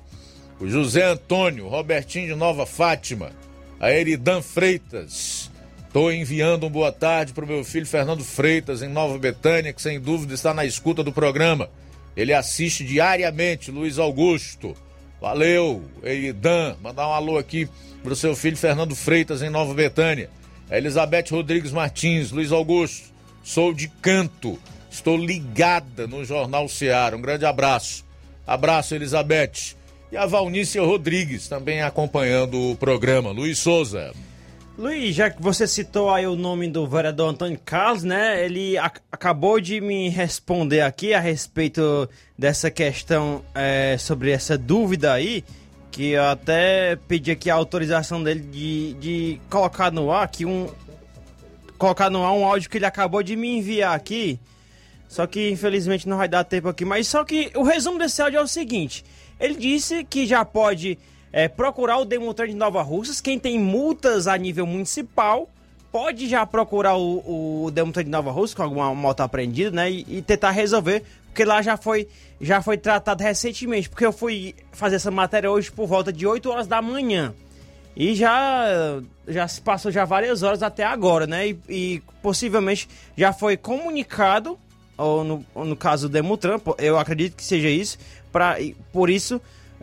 [0.59, 3.31] O José Antônio, Robertinho de Nova Fátima,
[3.80, 5.49] a Eridan Freitas.
[5.88, 9.81] Estou enviando um boa tarde para o meu filho Fernando Freitas, em Nova Betânia, que
[9.81, 11.72] sem dúvida está na escuta do programa.
[12.15, 14.76] Ele assiste diariamente, Luiz Augusto.
[15.22, 16.76] Valeu, Eidan.
[16.81, 17.69] Mandar um alô aqui
[18.02, 20.31] pro seu filho Fernando Freitas, em Nova Betânia.
[20.72, 23.11] Elizabeth Rodrigues Martins, Luiz Augusto.
[23.43, 24.57] Sou de canto.
[24.89, 27.15] Estou ligada no Jornal Seara.
[27.15, 28.03] Um grande abraço.
[28.48, 29.76] Abraço, Elizabeth.
[30.11, 33.30] E a Valnícia Rodrigues também acompanhando o programa.
[33.30, 34.11] Luiz Souza.
[34.77, 38.43] Luiz, já que você citou aí o nome do vereador Antônio Carlos, né?
[38.43, 45.43] Ele acabou de me responder aqui a respeito dessa questão é, sobre essa dúvida aí,
[45.91, 50.68] que eu até pedi aqui a autorização dele de, de colocar no ar aqui um
[51.77, 54.39] colocar no ar um áudio que ele acabou de me enviar aqui.
[55.10, 58.38] Só que infelizmente não vai dar tempo aqui, mas só que o resumo desse áudio
[58.38, 59.03] é o seguinte:
[59.38, 60.98] ele disse que já pode
[61.34, 63.22] é, procurar o Demutran de Nova Russas.
[63.22, 65.49] Quem tem multas a nível municipal
[65.91, 69.91] pode já procurar o, o Demutran de Nova Russas com alguma moto apreendida, né?
[69.91, 72.08] E, e, tentar resolver, porque lá já foi,
[72.40, 73.90] já foi tratado recentemente.
[73.90, 77.34] Porque eu fui fazer essa matéria hoje por volta de 8 horas da manhã.
[77.95, 81.49] E já, já se passou já várias horas até agora, né?
[81.49, 82.88] E, e possivelmente
[83.18, 84.58] já foi comunicado,
[84.98, 87.98] ou no, ou no caso do Demutran, eu acredito que seja isso,
[88.32, 88.58] pra,
[88.94, 89.41] por isso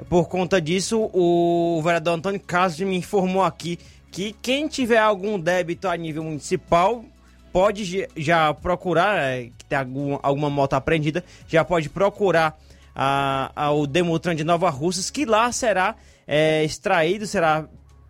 [0.08, 3.78] por conta disso, o vereador Antônio Castro me informou aqui
[4.10, 7.04] que quem tiver algum débito a nível municipal
[7.52, 12.58] pode já procurar, é, que tem algum, alguma moto apreendida, já pode procurar
[12.94, 15.96] a, ao Demutran de Nova Russas, que lá será
[16.26, 17.66] é, extraído, será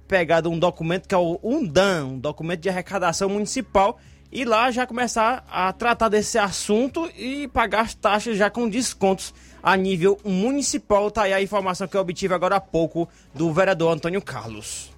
[0.06, 3.98] pegado um documento que é o UNDAM, um documento de arrecadação municipal,
[4.30, 9.32] e lá já começar a tratar desse assunto e pagar as taxas já com descontos
[9.62, 11.10] a nível municipal.
[11.10, 14.90] Tá aí a informação que eu obtive agora há pouco do vereador Antônio Carlos.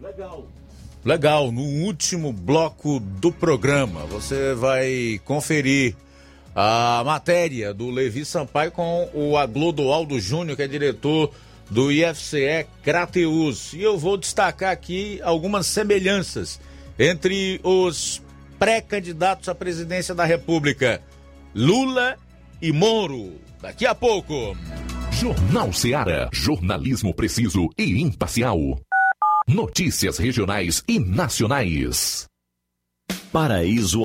[0.00, 0.46] Legal.
[1.04, 5.94] Legal, no último bloco do programa você vai conferir
[6.54, 11.30] a matéria do Levi Sampaio com o Aglodoaldo Júnior, que é diretor
[11.70, 13.72] do IFCE Crateus.
[13.72, 16.60] E eu vou destacar aqui algumas semelhanças
[16.98, 18.22] entre os
[18.58, 21.02] pré-candidatos à presidência da República,
[21.54, 22.16] Lula
[22.62, 23.32] e Moro.
[23.64, 24.54] Daqui a pouco.
[25.10, 26.28] Jornal Seara.
[26.30, 28.58] Jornalismo preciso e imparcial.
[29.48, 32.26] Notícias regionais e nacionais.
[33.32, 34.04] Paraíso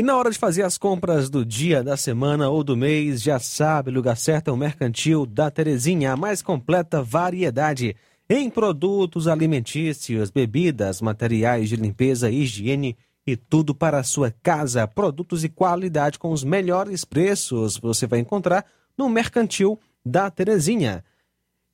[0.00, 3.38] E na hora de fazer as compras do dia, da semana ou do mês, já
[3.38, 7.94] sabe, o lugar certo é o Mercantil da Terezinha, a mais completa variedade
[8.26, 12.96] em produtos alimentícios, bebidas, materiais de limpeza, higiene
[13.26, 14.88] e tudo para a sua casa.
[14.88, 18.64] Produtos de qualidade com os melhores preços você vai encontrar
[18.96, 21.04] no Mercantil da Terezinha.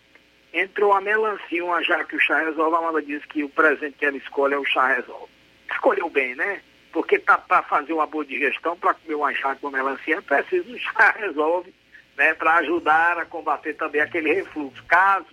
[0.56, 2.73] Entrou a melancia, uma já que o chá resolve.
[2.77, 5.30] A Amanda disse que o presente que ela escolhe é o chá resolve.
[5.69, 6.61] Escolheu bem, né?
[6.94, 10.73] Porque tá para fazer uma boa digestão, para comer uma chá com melancia, é preciso
[10.73, 11.73] um chá resolve
[12.15, 14.82] né, para ajudar a combater também aquele refluxo.
[14.86, 15.27] Caso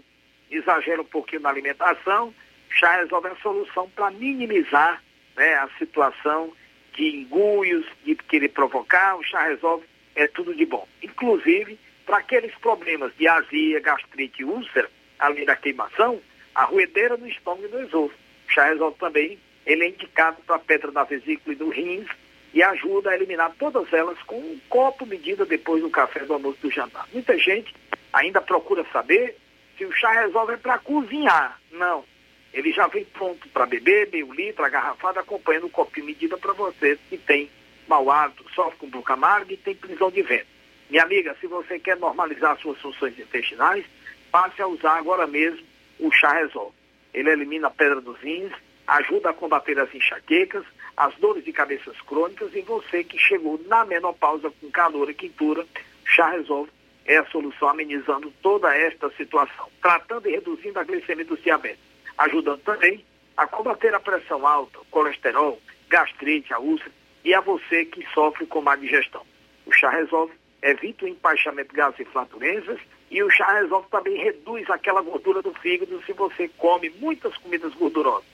[0.51, 2.35] exagere um pouquinho na alimentação,
[2.69, 5.01] chá resolve a solução para minimizar
[5.37, 6.53] né, a situação
[6.95, 9.87] de engulhos, de querer provocar, o chá resolve
[10.17, 10.87] é tudo de bom.
[11.01, 14.91] Inclusive, para aqueles problemas de azia, gastrite e úlcera,
[15.23, 16.21] além da queimação,
[16.55, 18.21] a ruedeira no estômago e no esôfago.
[18.49, 22.09] O chá resolve também, ele é indicado para pedra da vesícula e do rins,
[22.53, 26.59] e ajuda a eliminar todas elas com um copo medida depois do café do almoço
[26.61, 27.07] do jantar.
[27.13, 27.75] Muita gente
[28.13, 29.37] ainda procura saber
[29.79, 31.59] se o chá resolve para cozinhar.
[31.71, 32.05] Não.
[32.53, 36.99] Ele já vem pronto para beber, meio litro, agarrafado, acompanhando o copinho medida para você
[37.09, 37.49] que tem
[37.89, 40.47] mau hábito, sofre com boca amarga e tem prisão de vento.
[40.91, 43.87] Minha amiga, se você quer normalizar suas funções intestinais,
[44.33, 45.65] passe a usar agora mesmo
[46.01, 46.75] o chá resolve.
[47.13, 48.51] Ele elimina a pedra dos rins,
[48.87, 50.65] ajuda a combater as enxaquecas,
[50.97, 55.65] as dores de cabeças crônicas e você que chegou na menopausa com calor e quintura,
[56.05, 56.71] chá resolve
[57.05, 61.81] é a solução amenizando toda esta situação, tratando e reduzindo a glicemia dos diabetes,
[62.17, 63.05] ajudando também
[63.37, 66.93] a combater a pressão alta, colesterol, gastrite, a úlcera
[67.25, 69.27] e a você que sofre com má digestão.
[69.67, 70.33] O chá resolve
[70.63, 72.81] evita o empaixamento de gases e flatulências
[73.13, 77.75] e o chá resolve também reduz aquela gordura do fígado se você come muitas comidas
[77.75, 78.25] gordurosas.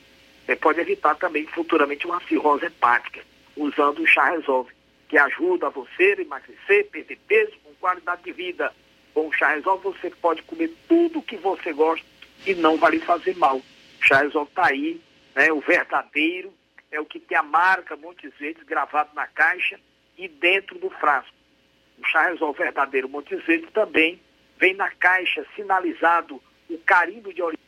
[0.46, 3.20] Você pode evitar também futuramente uma cirrose hepática,
[3.56, 4.72] usando o chá resolve,
[5.08, 8.72] que ajuda você a emagrecer, perder peso com qualidade de vida.
[9.12, 12.06] Com o chá resolve você pode comer tudo que você gosta
[12.46, 13.56] e não vai lhe fazer mal.
[13.56, 13.64] O
[14.00, 15.00] chá resolve está aí,
[15.34, 16.54] né, o verdadeiro,
[16.92, 19.80] é o que tem a marca muitas vezes gravado na caixa
[20.16, 21.34] e dentro do frasco.
[21.98, 24.20] O chá resolve verdadeiro muitas vezes também
[24.58, 27.58] vem na caixa sinalizado o carimbo de origem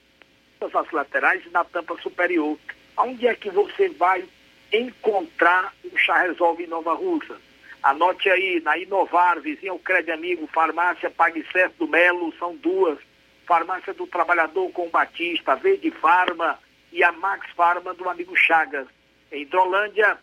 [0.61, 2.59] as laterais e na tampa superior.
[2.97, 4.25] Onde é que você vai
[4.73, 7.37] encontrar o chá resolve em Nova Russa?
[7.83, 11.45] Anote aí, na Inovar, vizinho Crédito Amigo, farmácia Pague
[11.79, 12.99] do Melo, são duas.
[13.47, 16.59] Farmácia do Trabalhador com Batista, Verde Farma
[16.93, 18.87] e a Max Farma do amigo Chagas.
[19.33, 20.19] Em Hidrolândia,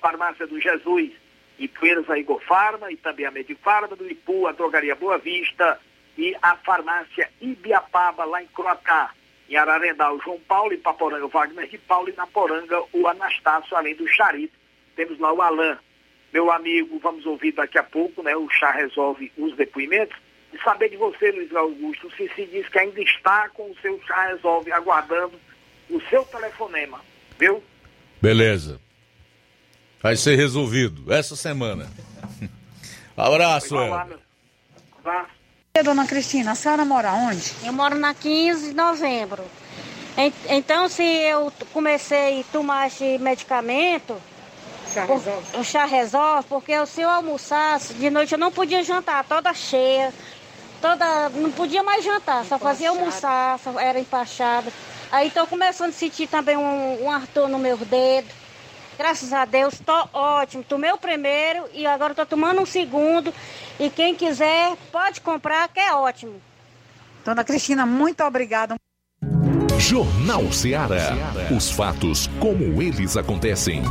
[0.00, 1.10] farmácia do Jesus.
[1.58, 5.80] Ipueiras, a Igor Farma a Medifarma do Ipu, a Drogaria Boa Vista
[6.16, 9.12] e a farmácia Ibiapaba, lá em Croatá.
[9.48, 13.08] Em Ararendá, o João Paulo, em Paporanga, o Wagner de Paulo, e na Poranga, o
[13.08, 14.52] Anastácio, além do Charito.
[14.94, 15.76] Temos lá o Alain.
[16.32, 18.36] Meu amigo, vamos ouvir daqui a pouco, né?
[18.36, 20.16] O Chá resolve os depoimentos.
[20.52, 23.98] E saber de você, Luiz Augusto, se se diz que ainda está com o seu
[24.06, 25.40] Chá resolve, aguardando
[25.88, 27.00] o seu telefonema,
[27.38, 27.62] viu?
[28.20, 28.78] Beleza.
[30.02, 31.88] Vai ser resolvido essa semana.
[33.16, 34.18] Abraço, Vai lá, meu.
[35.84, 37.52] Dona Cristina, a senhora mora onde?
[37.64, 39.44] Eu moro na 15 de novembro.
[40.16, 44.20] En- Então, se eu comecei a tomar esse medicamento,
[44.92, 45.56] Chá o- resolve?
[45.56, 50.12] o chá resolve, porque se eu almoçasse, de noite eu não podia jantar, toda cheia,
[50.82, 54.72] toda, não podia mais jantar, só fazia almoçar, só era empachada.
[55.12, 58.26] Aí estou começando a sentir também um, um ardor no meu dedo.
[58.98, 60.64] Graças a Deus, estou ótimo.
[60.64, 63.32] Tomei o primeiro e agora estou tomando um segundo.
[63.78, 66.42] E quem quiser pode comprar, que é ótimo.
[67.24, 68.74] Dona Cristina, muito obrigada.
[69.78, 71.14] Jornal Ceará.
[71.56, 73.82] Os fatos como eles acontecem.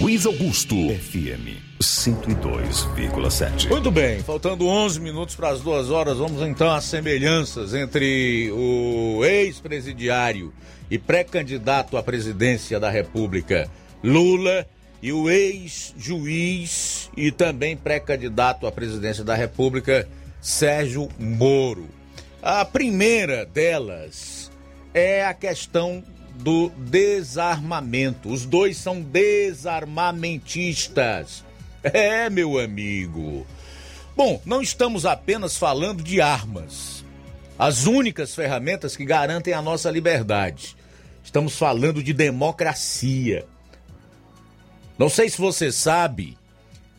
[0.00, 0.76] Luiz Augusto.
[0.94, 3.68] FM 102,7.
[3.68, 9.24] Muito bem, faltando 11 minutos para as duas horas, vamos então às semelhanças entre o
[9.24, 10.52] ex-presidiário
[10.90, 13.70] e pré-candidato à presidência da República
[14.02, 14.66] Lula
[15.02, 20.08] e o ex-juiz e também pré-candidato à presidência da República
[20.40, 21.86] Sérgio Moro.
[22.42, 24.50] A primeira delas
[24.94, 26.02] é a questão
[26.36, 28.28] do desarmamento.
[28.28, 31.44] Os dois são desarmamentistas.
[31.92, 33.46] É, meu amigo.
[34.16, 37.04] Bom, não estamos apenas falando de armas,
[37.58, 40.76] as únicas ferramentas que garantem a nossa liberdade.
[41.22, 43.46] Estamos falando de democracia.
[44.98, 46.36] Não sei se você sabe,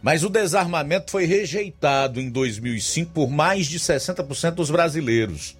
[0.01, 5.57] mas o desarmamento foi rejeitado em 2005 por mais de 60% dos brasileiros.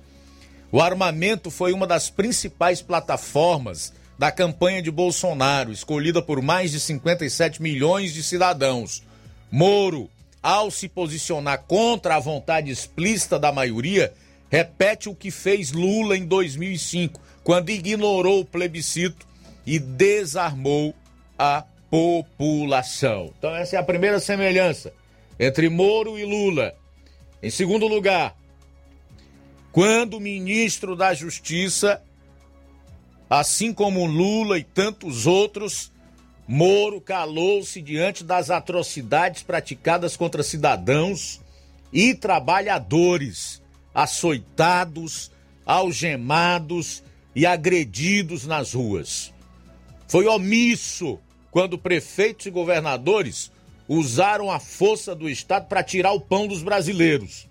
[0.71, 6.79] O armamento foi uma das principais plataformas da campanha de Bolsonaro, escolhida por mais de
[6.79, 9.06] 57 milhões de cidadãos.
[9.51, 10.09] Moro,
[10.41, 14.13] ao se posicionar contra a vontade explícita da maioria,
[14.49, 19.27] repete o que fez Lula em 2005, quando ignorou o plebiscito
[19.65, 20.93] e desarmou
[21.37, 23.33] a população.
[23.37, 24.93] Então, essa é a primeira semelhança
[25.39, 26.75] entre Moro e Lula.
[27.41, 28.35] Em segundo lugar,
[29.71, 32.01] quando o ministro da Justiça,
[33.29, 35.91] assim como Lula e tantos outros,
[36.47, 41.41] Moro calou-se diante das atrocidades praticadas contra cidadãos
[41.91, 43.61] e trabalhadores,
[43.93, 45.29] açoitados,
[45.65, 47.03] algemados
[47.35, 49.33] e agredidos nas ruas.
[50.07, 51.19] Foi omisso
[51.51, 53.51] quando prefeitos e governadores
[53.87, 57.47] usaram a força do Estado para tirar o pão dos brasileiros.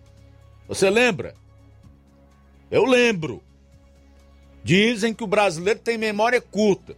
[0.66, 1.34] Você lembra?
[2.70, 3.42] Eu lembro.
[4.64, 6.96] Dizem que o brasileiro tem memória curta,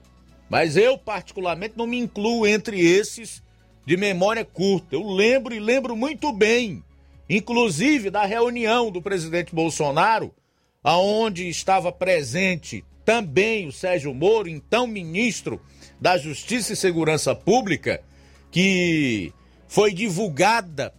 [0.48, 3.42] mas eu, particularmente, não me incluo entre esses
[3.84, 4.94] de memória curta.
[4.94, 6.82] Eu lembro e lembro muito bem,
[7.28, 10.34] inclusive da reunião do presidente Bolsonaro,
[10.82, 15.60] aonde estava presente também o Sérgio Moro, então ministro
[16.00, 18.02] da Justiça e Segurança Pública,
[18.50, 19.32] que
[19.66, 20.92] foi divulgada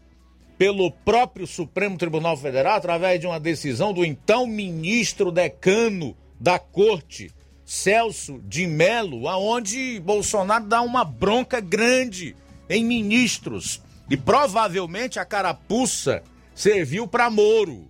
[0.57, 7.31] pelo próprio Supremo Tribunal Federal, através de uma decisão do então ministro decano da Corte,
[7.69, 12.35] Celso de Mello, aonde Bolsonaro dá uma bronca grande
[12.67, 13.79] em ministros.
[14.09, 16.23] E provavelmente a carapuça
[16.55, 17.87] serviu para Moro,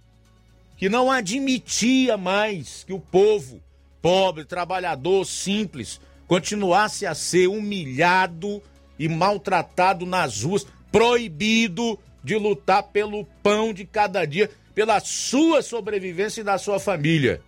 [0.75, 3.61] que não admitia mais que o povo
[4.01, 8.61] pobre, trabalhador, simples, continuasse a ser humilhado
[8.99, 16.41] e maltratado nas ruas, proibido de lutar pelo pão de cada dia, pela sua sobrevivência
[16.41, 17.41] e da sua família.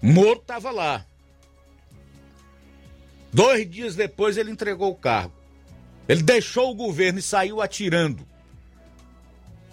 [0.00, 1.04] Moro estava lá.
[3.32, 5.34] Dois dias depois ele entregou o cargo.
[6.08, 8.26] Ele deixou o governo e saiu atirando.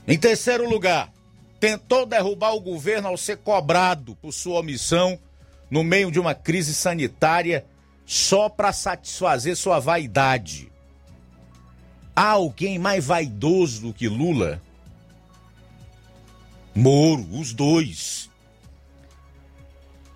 [0.07, 1.11] Em terceiro lugar,
[1.59, 5.17] tentou derrubar o governo ao ser cobrado por sua omissão
[5.69, 7.65] no meio de uma crise sanitária
[8.05, 10.71] só para satisfazer sua vaidade.
[12.15, 14.61] Há alguém mais vaidoso do que Lula?
[16.73, 18.24] Moro, os dois.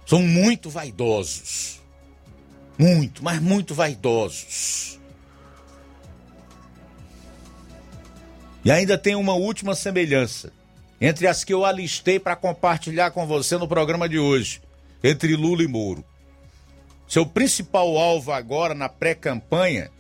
[0.09, 1.79] São muito vaidosos.
[2.79, 4.99] Muito, mas muito vaidosos.
[8.65, 10.51] E ainda tem uma última semelhança
[10.99, 14.63] entre as que eu alistei para compartilhar com você no programa de hoje
[15.03, 16.03] entre Lula e Moro.
[17.07, 19.91] Seu principal alvo agora na pré-campanha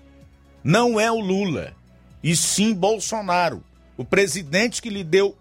[0.63, 1.75] não é o Lula,
[2.23, 3.63] e sim Bolsonaro,
[3.95, 5.37] o presidente que lhe deu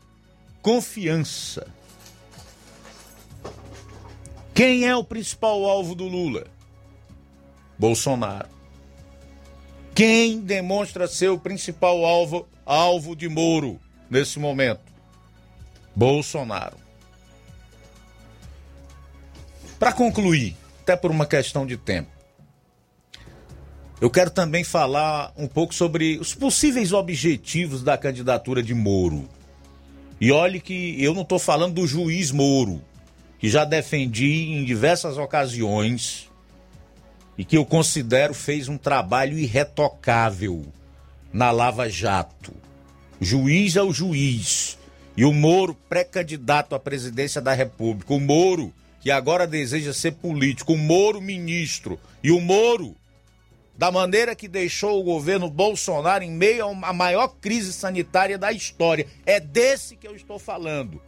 [0.61, 1.78] confiança.
[4.59, 6.49] Quem é o principal alvo do Lula?
[7.79, 8.49] Bolsonaro.
[9.95, 13.79] Quem demonstra ser o principal alvo, alvo de Moro
[14.11, 14.81] nesse momento?
[15.95, 16.77] Bolsonaro.
[19.79, 22.11] Para concluir, até por uma questão de tempo,
[24.01, 29.29] eu quero também falar um pouco sobre os possíveis objetivos da candidatura de Moro.
[30.21, 32.83] E olhe que eu não estou falando do juiz Moro,
[33.39, 36.29] que já defendi em diversas ocasiões
[37.37, 40.67] e que eu considero fez um trabalho irretocável
[41.33, 42.53] na Lava Jato.
[43.21, 44.77] Juiz é o juiz.
[45.17, 48.15] E o Moro, pré-candidato à presidência da República.
[48.15, 52.97] O Moro que agora deseja ser político, o Moro ministro e o Moro
[53.77, 59.07] da maneira que deixou o governo Bolsonaro em meio à maior crise sanitária da história.
[59.25, 61.01] É desse que eu estou falando.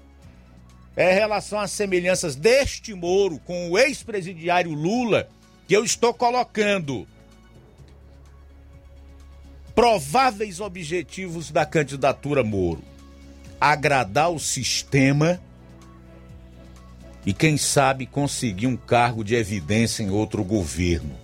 [0.97, 5.29] É relação às semelhanças deste Moro com o ex-presidiário Lula
[5.67, 7.07] que eu estou colocando.
[9.75, 12.83] Prováveis objetivos da candidatura Moro:
[13.61, 15.41] agradar o sistema
[17.25, 21.17] e, quem sabe, conseguir um cargo de evidência em outro governo.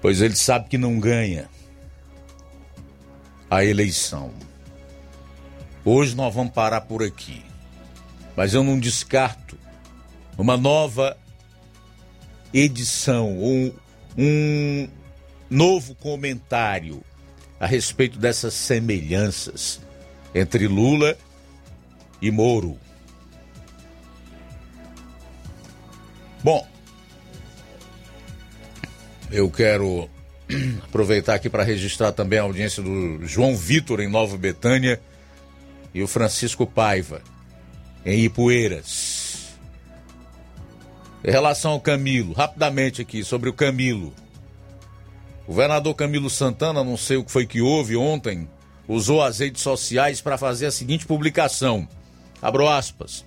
[0.00, 1.48] Pois ele sabe que não ganha
[3.50, 4.32] a eleição.
[5.90, 7.42] Hoje nós vamos parar por aqui.
[8.36, 9.56] mas eu não descarto
[10.36, 11.16] uma nova
[12.52, 13.72] edição, um,
[14.18, 14.86] um
[15.48, 17.02] novo comentário
[17.58, 19.80] a respeito dessas semelhanças
[20.34, 21.16] entre Lula
[22.20, 22.76] e Moro.
[26.44, 26.68] Bom,
[29.30, 30.06] eu quero
[30.84, 35.00] aproveitar aqui para registrar também a audiência do João Vitor em Nova Betânia
[35.94, 37.22] e o Francisco Paiva
[38.04, 39.56] em Ipueiras.
[41.24, 44.12] Em relação ao Camilo, rapidamente aqui sobre o Camilo.
[45.44, 48.48] O governador Camilo Santana, não sei o que foi que houve ontem,
[48.86, 51.88] usou as redes sociais para fazer a seguinte publicação.
[52.40, 53.24] Abro aspas.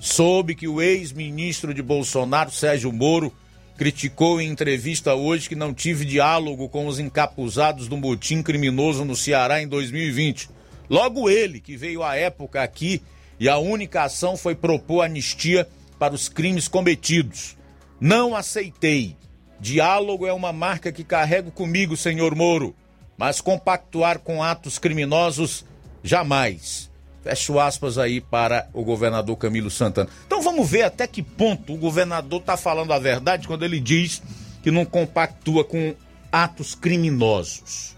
[0.00, 3.32] Soube que o ex-ministro de Bolsonaro, Sérgio Moro,
[3.76, 9.14] criticou em entrevista hoje que não tive diálogo com os encapuzados do motim criminoso no
[9.14, 10.48] Ceará em 2020.
[10.88, 13.02] Logo ele, que veio à época aqui
[13.38, 15.68] e a única ação foi propor anistia
[15.98, 17.56] para os crimes cometidos.
[18.00, 19.16] Não aceitei.
[19.58, 22.74] Diálogo é uma marca que carrego comigo, senhor Moro,
[23.16, 25.64] mas compactuar com atos criminosos
[26.02, 26.90] jamais.
[27.22, 30.08] Fecho aspas aí para o governador Camilo Santana.
[30.26, 34.22] Então vamos ver até que ponto o governador está falando a verdade quando ele diz
[34.62, 35.94] que não compactua com
[36.30, 37.96] atos criminosos.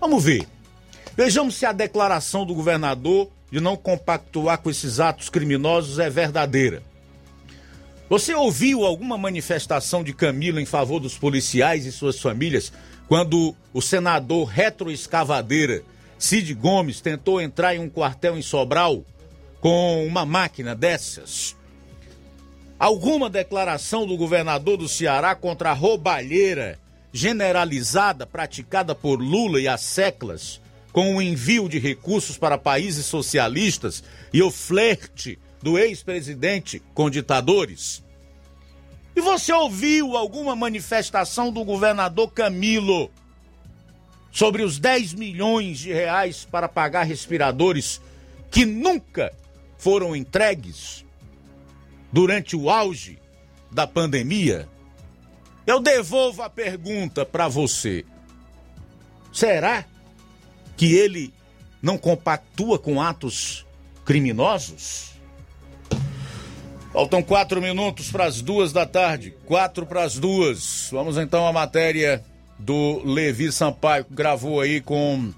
[0.00, 0.46] Vamos ver.
[1.16, 6.82] Vejamos se a declaração do governador de não compactuar com esses atos criminosos é verdadeira.
[8.08, 12.72] Você ouviu alguma manifestação de Camilo em favor dos policiais e suas famílias
[13.08, 15.82] quando o senador retroescavadeira
[16.18, 19.02] Cid Gomes tentou entrar em um quartel em Sobral
[19.60, 21.56] com uma máquina dessas?
[22.78, 26.78] Alguma declaração do governador do Ceará contra a roubalheira
[27.10, 30.60] generalizada praticada por Lula e as seclas
[30.96, 34.02] com o envio de recursos para países socialistas
[34.32, 38.02] e o flerte do ex-presidente com ditadores?
[39.14, 43.10] E você ouviu alguma manifestação do governador Camilo
[44.32, 48.00] sobre os 10 milhões de reais para pagar respiradores
[48.50, 49.34] que nunca
[49.76, 51.04] foram entregues
[52.10, 53.18] durante o auge
[53.70, 54.66] da pandemia?
[55.66, 58.02] Eu devolvo a pergunta para você.
[59.30, 59.84] Será
[60.76, 61.32] que ele
[61.80, 63.66] não compactua com atos
[64.04, 65.12] criminosos?
[66.92, 69.34] Faltam quatro minutos para as duas da tarde.
[69.44, 70.88] Quatro para as duas.
[70.90, 72.24] Vamos então à matéria
[72.58, 75.30] do Levi Sampaio, que gravou aí com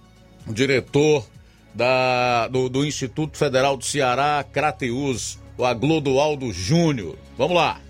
[0.47, 1.27] o diretor
[1.75, 7.17] da, do, do Instituto Federal do Ceará, Crateus, o Aglodoaldo Júnior.
[7.37, 7.81] Vamos lá.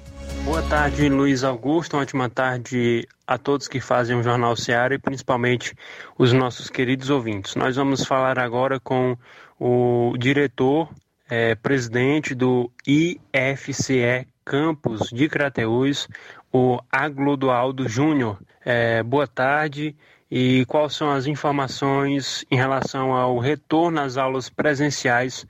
[0.45, 1.95] Boa tarde, Luiz Augusto.
[1.95, 5.75] Uma ótima tarde a todos que fazem o Jornal Seara e principalmente
[6.17, 7.55] os nossos queridos ouvintes.
[7.57, 9.19] Nós vamos falar agora com
[9.61, 10.89] o diretor,
[11.29, 16.09] é, presidente do IFCE Campus de Crateús,
[16.51, 18.39] o Aglodoaldo Júnior.
[18.65, 19.95] É, boa tarde
[20.31, 25.47] e quais são as informações em relação ao retorno às aulas presenciais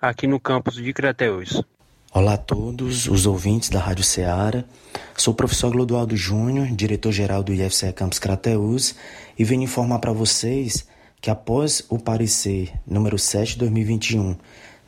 [0.00, 1.62] aqui no campus de Crateús?
[2.10, 4.64] Olá a todos os ouvintes da Rádio Ceará.
[5.14, 8.94] Sou o professor Glodualdo Júnior, diretor-geral do IFCE Campus Crateus,
[9.38, 10.86] e venho informar para vocês
[11.20, 14.36] que após o parecer número 7 de 2021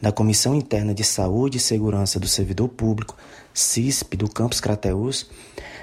[0.01, 3.15] da Comissão Interna de Saúde e Segurança do Servidor Público,
[3.53, 5.29] CISP, do Campus Crateus,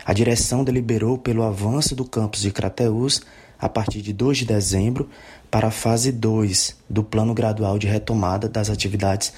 [0.04, 3.22] a direção deliberou pelo avanço do campus de Crateus
[3.60, 5.08] a partir de 2 de dezembro
[5.52, 9.32] para a fase 2 do Plano Gradual de Retomada das Atividades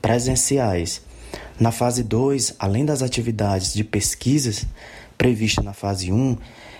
[0.00, 1.11] Presenciais
[1.58, 4.66] na fase 2, além das atividades de pesquisas
[5.16, 6.36] previstas na fase 1, um,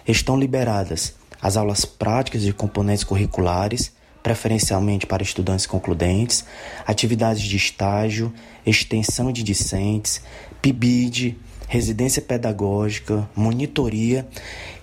[0.06, 3.92] estão liberadas as aulas práticas de componentes curriculares,
[4.22, 6.44] preferencialmente para estudantes concludentes,
[6.86, 8.32] atividades de estágio,
[8.64, 10.22] extensão de discentes,
[10.60, 14.28] PIBID, residência pedagógica, monitoria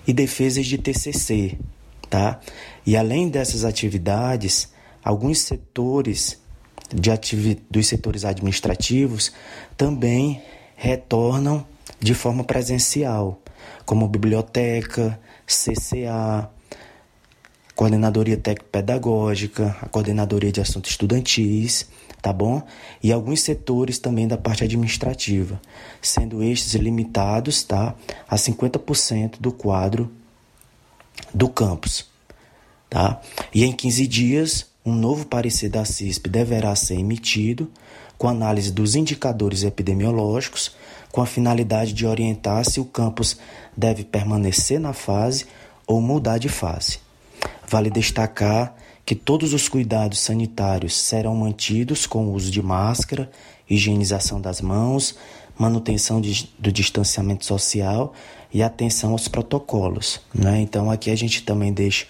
[0.06, 1.56] e defesas de TCC,
[2.10, 2.40] tá?
[2.84, 4.72] E além dessas atividades,
[5.02, 6.39] alguns setores
[6.94, 9.32] de ativi dos setores administrativos
[9.76, 10.42] também
[10.76, 11.64] retornam
[11.98, 13.40] de forma presencial,
[13.84, 16.48] como biblioteca, CCA,
[17.74, 21.88] coordenadoria técnico-pedagógica, a coordenadoria de assuntos estudantis,
[22.22, 22.62] tá bom?
[23.02, 25.60] E alguns setores também da parte administrativa,
[26.00, 27.94] sendo estes limitados, tá,
[28.28, 30.10] a 50% do quadro
[31.32, 32.06] do campus,
[32.88, 33.20] tá?
[33.52, 37.70] E em 15 dias um novo parecer da CISP deverá ser emitido
[38.16, 40.72] com análise dos indicadores epidemiológicos,
[41.10, 43.38] com a finalidade de orientar se o campus
[43.76, 45.46] deve permanecer na fase
[45.86, 46.98] ou mudar de fase.
[47.66, 48.74] Vale destacar
[49.06, 53.30] que todos os cuidados sanitários serão mantidos com o uso de máscara,
[53.68, 55.16] higienização das mãos,
[55.58, 58.12] manutenção de, do distanciamento social
[58.52, 60.60] e atenção aos protocolos, né?
[60.60, 62.06] Então aqui a gente também deixa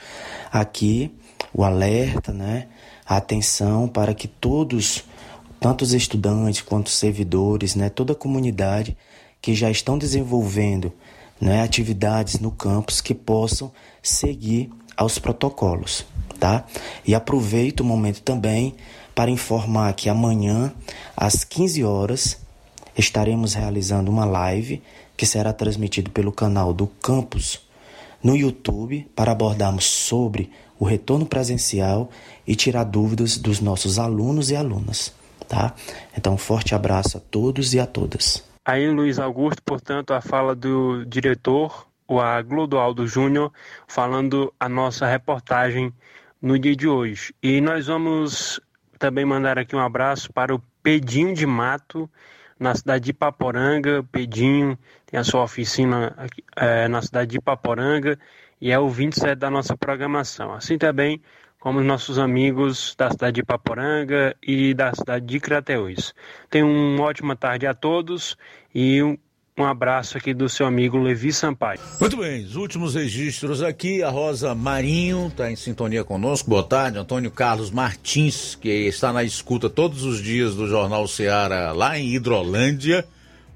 [0.52, 1.10] aqui
[1.52, 2.68] o alerta, né?
[3.06, 5.04] A atenção para que todos,
[5.58, 7.88] tanto os estudantes quanto os servidores, né?
[7.88, 8.96] Toda a comunidade
[9.40, 10.92] que já estão desenvolvendo
[11.40, 13.72] né, atividades no campus que possam
[14.02, 16.04] seguir aos protocolos,
[16.38, 16.64] tá?
[17.06, 18.74] E aproveito o momento também
[19.14, 20.72] para informar que amanhã
[21.16, 22.38] às 15 horas
[22.96, 24.82] estaremos realizando uma live
[25.16, 27.60] que será transmitido pelo canal do campus
[28.22, 30.50] no YouTube para abordarmos sobre
[30.80, 32.10] o retorno presencial
[32.46, 35.14] e tirar dúvidas dos nossos alunos e alunas,
[35.46, 35.74] tá?
[36.16, 38.42] Então, um forte abraço a todos e a todas.
[38.64, 43.52] Aí, Luiz Augusto, portanto, a fala do diretor, o Aglodoaldo Júnior,
[43.86, 45.92] falando a nossa reportagem
[46.40, 47.34] no dia de hoje.
[47.42, 48.58] E nós vamos
[48.98, 52.08] também mandar aqui um abraço para o Pedinho de Mato,
[52.58, 54.02] na cidade de Ipaporanga.
[54.10, 58.18] Pedinho tem a sua oficina aqui, é, na cidade de Ipaporanga
[58.60, 60.52] e é o 27 da nossa programação.
[60.52, 61.20] Assim também
[61.60, 66.14] como os nossos amigos da cidade de Paporanga e da cidade de Crateús.
[66.48, 68.36] Tenham uma ótima tarde a todos
[68.74, 69.16] e um,
[69.58, 71.78] um abraço aqui do seu amigo Levi Sampaio.
[72.00, 74.02] Muito bem, os últimos registros aqui.
[74.02, 76.48] A Rosa Marinho está em sintonia conosco.
[76.48, 76.98] Boa tarde.
[76.98, 82.14] Antônio Carlos Martins, que está na escuta todos os dias do Jornal Ceará lá em
[82.14, 83.06] Hidrolândia.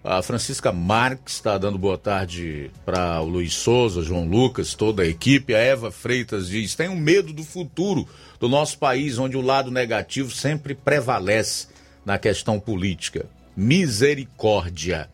[0.06, 5.06] A Francisca Marques está dando boa tarde para o Luiz Souza, João Lucas, toda a
[5.06, 5.54] equipe.
[5.54, 8.06] A Eva Freitas diz: tenho medo do futuro
[8.38, 11.68] do nosso país, onde o lado negativo sempre prevalece
[12.04, 13.24] na questão política.
[13.56, 15.08] Misericórdia.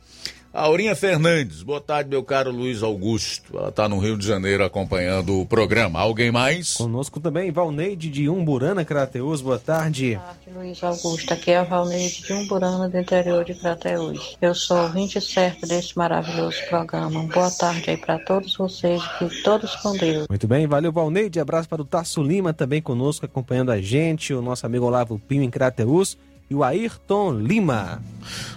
[0.52, 3.56] Aurinha Fernandes, boa tarde, meu caro Luiz Augusto.
[3.56, 6.00] Ela está no Rio de Janeiro acompanhando o programa.
[6.00, 6.74] Alguém mais?
[6.74, 10.16] Conosco também, Valneide de Umburana, Crateus, boa tarde.
[10.16, 11.32] Boa tarde, Luiz Augusto.
[11.32, 14.36] Aqui é a Valneide de Umburana, do interior de Crateus.
[14.42, 17.22] Eu sou ouvinte certo desse maravilhoso programa.
[17.32, 20.26] Boa tarde aí para todos vocês, que todos com Deus.
[20.28, 21.38] Muito bem, valeu, Valneide.
[21.38, 25.44] Abraço para o Tasso Lima, também conosco, acompanhando a gente, o nosso amigo Olavo Pinho
[25.44, 26.18] em Crateus
[26.50, 28.02] e o Ayrton Lima.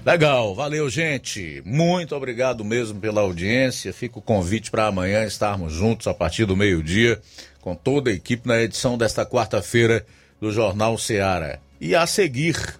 [0.03, 1.61] Legal, valeu, gente.
[1.63, 3.93] Muito obrigado mesmo pela audiência.
[3.93, 7.21] Fica o convite para amanhã estarmos juntos a partir do meio-dia
[7.61, 10.05] com toda a equipe na edição desta quarta-feira
[10.41, 11.61] do Jornal Seara.
[11.79, 12.79] E a seguir.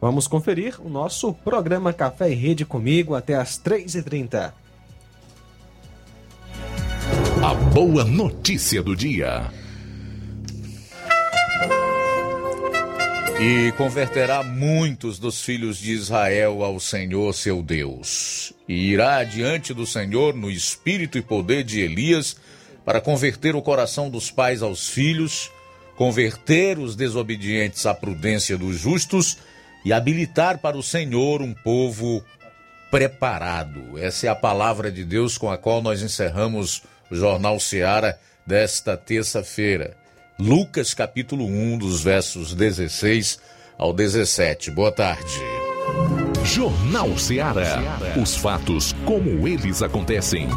[0.00, 4.52] Vamos conferir o nosso programa Café e Rede comigo até às 3h30.
[7.42, 9.50] A boa notícia do dia.
[13.40, 18.52] E converterá muitos dos filhos de Israel ao Senhor seu Deus.
[18.68, 22.36] E irá diante do Senhor no espírito e poder de Elias
[22.84, 25.50] para converter o coração dos pais aos filhos,
[25.96, 29.38] converter os desobedientes à prudência dos justos
[29.84, 32.24] e habilitar para o Senhor um povo
[32.90, 33.98] preparado.
[33.98, 38.96] Essa é a palavra de Deus com a qual nós encerramos o Jornal Seara desta
[38.96, 40.03] terça-feira.
[40.38, 43.38] Lucas capítulo 1, dos versos 16
[43.78, 44.72] ao 17.
[44.72, 45.40] Boa tarde.
[46.44, 47.80] Jornal Ceará.
[48.20, 50.48] Os fatos como eles acontecem.